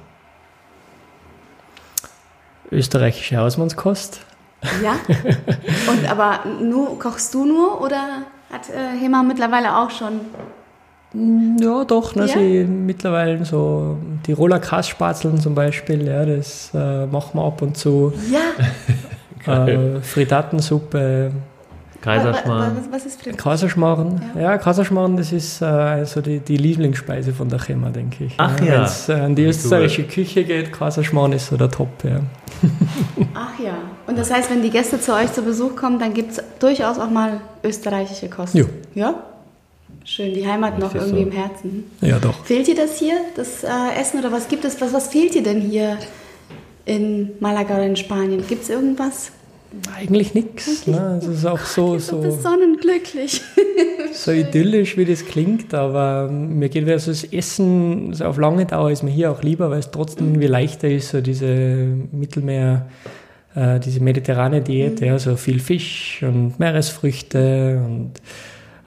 [2.71, 4.21] Österreichische Hausmannskost.
[4.83, 4.95] Ja.
[5.89, 10.19] Und aber nur kochst du nur oder hat äh, Hema mittlerweile auch schon
[11.59, 12.13] ja, doch.
[12.13, 12.33] Ne, ja?
[12.33, 18.13] Sie mittlerweile so Tiroler Kasspatzeln zum Beispiel, ja, das äh, machen wir ab und zu.
[18.31, 19.65] Ja.
[19.65, 21.31] äh, Frittatensuppe.
[22.01, 22.77] Kaiserschmarrn.
[22.77, 23.37] Was, was ist Frittaten?
[23.37, 24.21] Kaiserschmarrn.
[24.35, 28.33] Ja, ja Kaiserschmarrn, das ist äh, also die, die Lieblingsspeise von der Chema, denke ich.
[28.37, 28.65] Ach ja.
[28.65, 32.21] Wenn es äh, an die österreichische Küche geht, Kaiserschmarrn ist so der Top, ja.
[33.33, 33.77] Ach ja.
[34.07, 36.99] Und das heißt, wenn die Gäste zu euch zu Besuch kommen, dann gibt es durchaus
[36.99, 38.55] auch mal österreichische Kost.
[38.55, 38.65] Ja.
[38.95, 39.15] Ja?
[40.05, 41.29] Schön, die Heimat noch irgendwie so.
[41.29, 41.91] im Herzen.
[42.01, 42.45] Ja, doch.
[42.45, 43.67] Fehlt dir das hier, das äh,
[43.99, 44.79] Essen oder was gibt es?
[44.81, 45.97] Was, was fehlt dir denn hier
[46.85, 48.43] in Malaga oder in Spanien?
[48.47, 49.31] Gibt es irgendwas?
[49.95, 50.87] Eigentlich nichts.
[50.87, 51.19] Ne?
[51.21, 53.41] Es ist auch so, so, so sonnenglücklich.
[54.13, 58.89] so idyllisch, wie das klingt, aber mir geht so das Essen also auf lange Dauer
[58.89, 62.87] ist mir hier auch lieber, weil es trotzdem irgendwie leichter ist, so diese Mittelmeer,
[63.53, 65.07] äh, diese mediterrane Diät, mhm.
[65.07, 68.13] ja, so viel Fisch und Meeresfrüchte und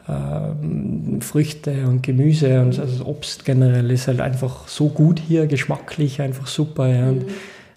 [0.09, 6.21] ähm, Früchte und Gemüse und also Obst generell ist halt einfach so gut hier, geschmacklich
[6.21, 6.89] einfach super.
[6.89, 7.13] Ja.
[7.13, 7.27] Mhm.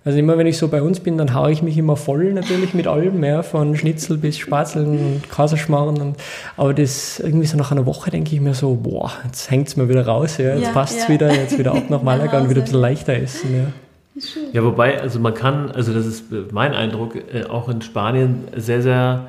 [0.06, 2.76] Also immer wenn ich so bei uns bin, dann haue ich mich immer voll natürlich
[2.76, 5.99] mit allem, ja, von Schnitzel bis Spatzeln und Kaserschmarrn.
[5.99, 6.18] Und,
[6.58, 9.76] aber das irgendwie so nach einer Woche denke ich mir so, boah, jetzt hängt es
[9.78, 11.10] mir wieder raus, ja, jetzt ja, passt es ja.
[11.10, 13.74] wieder, jetzt wieder ab nach Malaga und wieder ein bisschen leichter essen.
[14.16, 14.22] Ja.
[14.53, 18.84] ja, wobei, also man kann, also das ist mein Eindruck, äh, auch in Spanien sehr,
[18.84, 19.26] sehr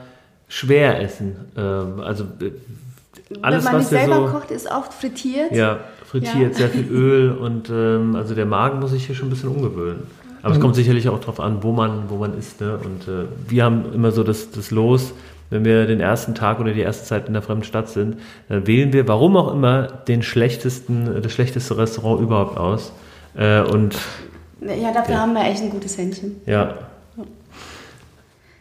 [0.46, 1.36] schwer essen.
[1.56, 2.50] Ähm, also äh,
[3.40, 5.52] alles, Wenn man was nicht selber so, kocht, ist oft frittiert.
[5.52, 6.58] Ja, frittiert, ja.
[6.58, 10.02] sehr viel Öl und ähm, also der Magen muss sich hier schon ein bisschen umgewöhnen.
[10.46, 10.60] Aber mhm.
[10.60, 12.60] es kommt sicherlich auch darauf an, wo man, wo man ist.
[12.60, 12.78] Ne?
[12.78, 15.12] Und äh, wir haben immer so das, das Los,
[15.50, 18.18] wenn wir den ersten Tag oder die erste Zeit in der fremden Stadt sind,
[18.48, 22.92] dann wählen wir, warum auch immer, den schlechtesten, das schlechteste Restaurant überhaupt aus.
[23.36, 23.96] Äh, und
[24.60, 25.20] ja, dafür ja.
[25.22, 26.36] haben wir echt ein gutes Händchen.
[26.46, 26.74] Ja,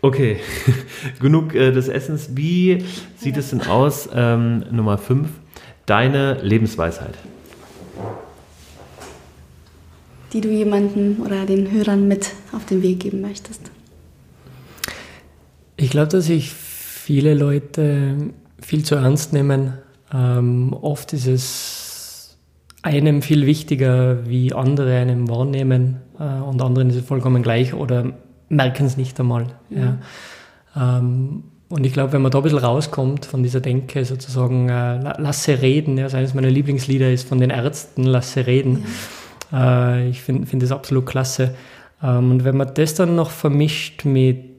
[0.06, 0.38] Okay,
[1.20, 2.30] genug äh, des Essens.
[2.36, 2.86] Wie
[3.18, 5.28] sieht es denn aus, ähm, Nummer 5,
[5.88, 7.16] deine Lebensweisheit?
[10.36, 13.72] Die du jemandem oder den Hörern mit auf den Weg geben möchtest.
[15.78, 19.76] Ich glaube, dass sich viele Leute viel zu ernst nehmen.
[20.14, 22.38] Ähm, oft ist es
[22.82, 28.12] einem viel wichtiger, wie andere einem wahrnehmen äh, und anderen ist es vollkommen gleich oder
[28.50, 29.48] merken es nicht einmal.
[29.70, 29.98] Ja.
[30.76, 31.00] ja.
[31.00, 35.00] Ähm, und ich glaube, wenn man da ein bisschen rauskommt von dieser Denke, sozusagen, äh,
[35.18, 38.84] lasse reden, ja, eines meiner Lieblingslieder ist von den Ärzten, lasse reden.
[38.84, 38.90] Ja.
[39.52, 41.56] Äh, ich finde find das absolut klasse.
[42.02, 44.54] Ähm, und wenn man das dann noch vermischt mit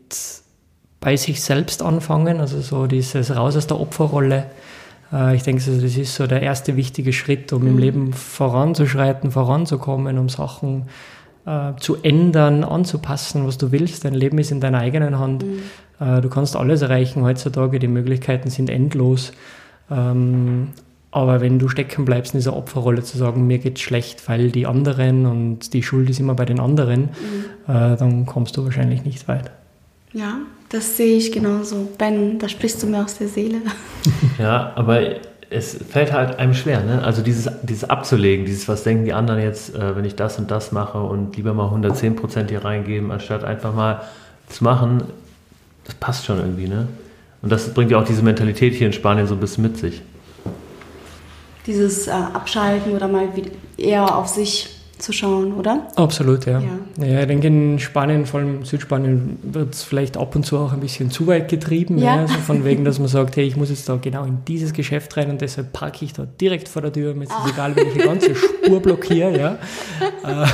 [1.01, 4.47] bei sich selbst anfangen, also so dieses raus aus der Opferrolle,
[5.13, 7.69] äh, ich denke, das ist so der erste wichtige Schritt, um mhm.
[7.69, 10.89] im Leben voranzuschreiten, voranzukommen, um Sachen
[11.47, 14.05] äh, zu ändern, anzupassen, was du willst.
[14.05, 15.45] Dein Leben ist in deiner eigenen Hand.
[15.45, 15.63] Mhm.
[16.01, 19.33] Äh, du kannst alles erreichen heutzutage, die Möglichkeiten sind endlos.
[19.91, 20.73] Ähm,
[21.11, 24.67] aber wenn du stecken bleibst in dieser Opferrolle zu sagen, mir geht's schlecht, weil die
[24.67, 27.73] anderen und die Schuld ist immer bei den anderen, mhm.
[27.75, 29.51] äh, dann kommst du wahrscheinlich nicht weit.
[30.13, 30.39] Ja,
[30.69, 31.89] das sehe ich genauso.
[31.99, 33.59] Ben, da sprichst du mir aus der Seele.
[34.39, 35.01] Ja, aber
[35.51, 37.03] es fällt halt einem schwer, ne?
[37.03, 40.51] Also dieses, dieses abzulegen, dieses, was denken die anderen jetzt, äh, wenn ich das und
[40.51, 44.03] das mache und lieber mal 110 Prozent hier reingeben, anstatt einfach mal
[44.49, 45.03] zu machen,
[45.85, 46.89] das passt schon irgendwie, ne?
[47.43, 50.03] Und das bringt ja auch diese Mentalität hier in Spanien so ein bisschen mit sich.
[51.67, 53.29] Dieses äh, Abschalten oder mal
[53.77, 55.89] eher auf sich zu schauen, oder?
[55.97, 56.61] Absolut, ja.
[56.99, 57.07] ja.
[57.07, 60.73] ja ich denke, in Spanien, vor allem Südspanien, wird es vielleicht ab und zu auch
[60.73, 61.99] ein bisschen zu weit getrieben.
[61.99, 62.23] Ja.
[62.23, 62.29] ja.
[62.29, 65.17] So von wegen, dass man sagt, hey, ich muss jetzt da genau in dieses Geschäft
[65.17, 67.15] rein und deshalb parke ich da direkt vor der Tür.
[67.15, 67.51] Mir ist es ah.
[67.53, 69.39] egal, wenn ich die ganze Spur blockiere.
[69.39, 69.59] Ja.
[70.27, 70.45] Äh,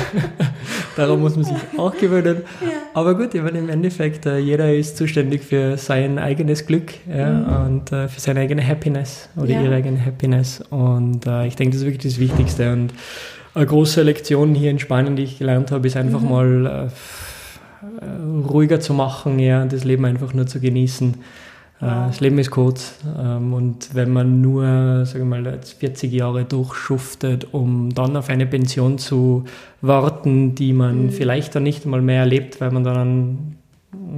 [0.95, 2.43] daran muss man sich auch gewöhnen.
[2.61, 2.67] Ja.
[2.93, 7.29] Aber gut, ich meine, im Endeffekt, äh, jeder ist zuständig für sein eigenes Glück ja,
[7.31, 7.65] mhm.
[7.65, 10.61] und äh, für seine eigene Happiness oder ihre eigene Happiness.
[10.69, 12.71] Und ich denke, das ist wirklich das Wichtigste.
[12.71, 12.93] Und
[13.53, 16.29] eine große Lektion hier in Spanien, die ich gelernt habe, ist einfach mhm.
[16.29, 21.15] mal äh, ruhiger zu machen, ja, das Leben einfach nur zu genießen.
[21.81, 26.45] Äh, das Leben ist kurz ähm, und wenn man nur, sagen wir mal, 40 Jahre
[26.45, 29.45] durchschuftet, um dann auf eine Pension zu
[29.81, 31.09] warten, die man mhm.
[31.11, 33.57] vielleicht dann nicht mal mehr erlebt, weil man dann einen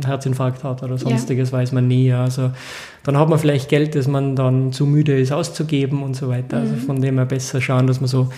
[0.06, 1.58] Herzinfarkt hat oder sonstiges, ja.
[1.58, 2.14] weiß man nie.
[2.14, 2.52] Also
[3.04, 6.58] dann hat man vielleicht Geld, das man dann zu müde ist auszugeben und so weiter.
[6.58, 6.74] Also mhm.
[6.76, 8.30] Also von dem her besser schauen, dass man so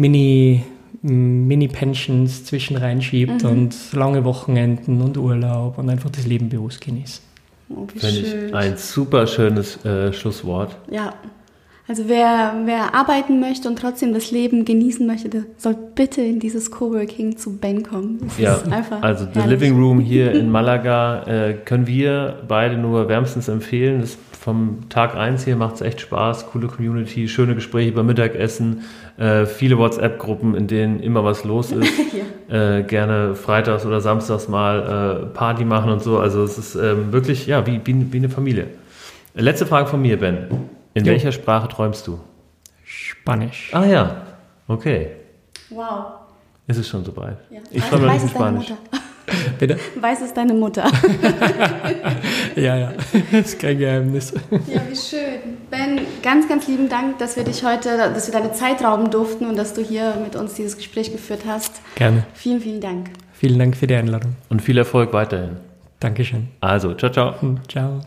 [0.00, 0.64] Mini,
[1.02, 3.50] Mini-Pensions zwischen reinschiebt mhm.
[3.50, 7.22] und lange Wochenenden und Urlaub und einfach das Leben bewusst genießt.
[7.68, 10.76] Oh, Finde ich ein super schönes äh, Schlusswort.
[10.90, 11.14] Ja.
[11.90, 16.38] Also wer, wer arbeiten möchte und trotzdem das Leben genießen möchte, der soll bitte in
[16.38, 18.20] dieses Coworking zu Ben kommen.
[18.22, 18.60] Das ja,
[19.00, 19.26] also.
[19.34, 24.02] The Living Room hier in Malaga äh, können wir beide nur wärmstens empfehlen.
[24.02, 28.82] Das vom Tag 1 hier macht es echt Spaß, coole Community, schöne Gespräche beim Mittagessen,
[29.18, 31.92] äh, viele WhatsApp-Gruppen, in denen immer was los ist.
[32.48, 32.78] ja.
[32.78, 36.20] äh, gerne freitags oder samstags mal äh, Party machen und so.
[36.20, 38.68] Also es ist ähm, wirklich ja wie, wie, wie, eine Familie.
[39.34, 40.78] Letzte Frage von mir, Ben.
[40.94, 41.12] In jo.
[41.12, 42.20] welcher Sprache träumst du?
[42.84, 43.70] Spanisch.
[43.72, 44.22] Ah ja,
[44.66, 45.12] okay.
[45.70, 46.06] Wow.
[46.66, 47.38] Ist es schon soweit?
[47.50, 47.60] Ja.
[47.70, 48.72] Ich träume noch nicht in Spanisch.
[49.58, 49.78] Bitte?
[49.96, 50.84] Weiß es deine Mutter.
[52.56, 52.92] ja, ja,
[53.30, 54.32] das ist kein Geheimnis.
[54.66, 55.56] Ja, wie schön.
[55.70, 59.46] Ben, ganz, ganz lieben Dank, dass wir dich heute, dass wir deine Zeit rauben durften
[59.46, 61.80] und dass du hier mit uns dieses Gespräch geführt hast.
[61.94, 62.24] Gerne.
[62.34, 63.10] Vielen, vielen Dank.
[63.32, 64.36] Vielen Dank für die Einladung.
[64.48, 65.56] Und viel Erfolg weiterhin.
[66.00, 66.48] Dankeschön.
[66.60, 67.34] Also, ciao, ciao.
[67.68, 68.00] Ciao.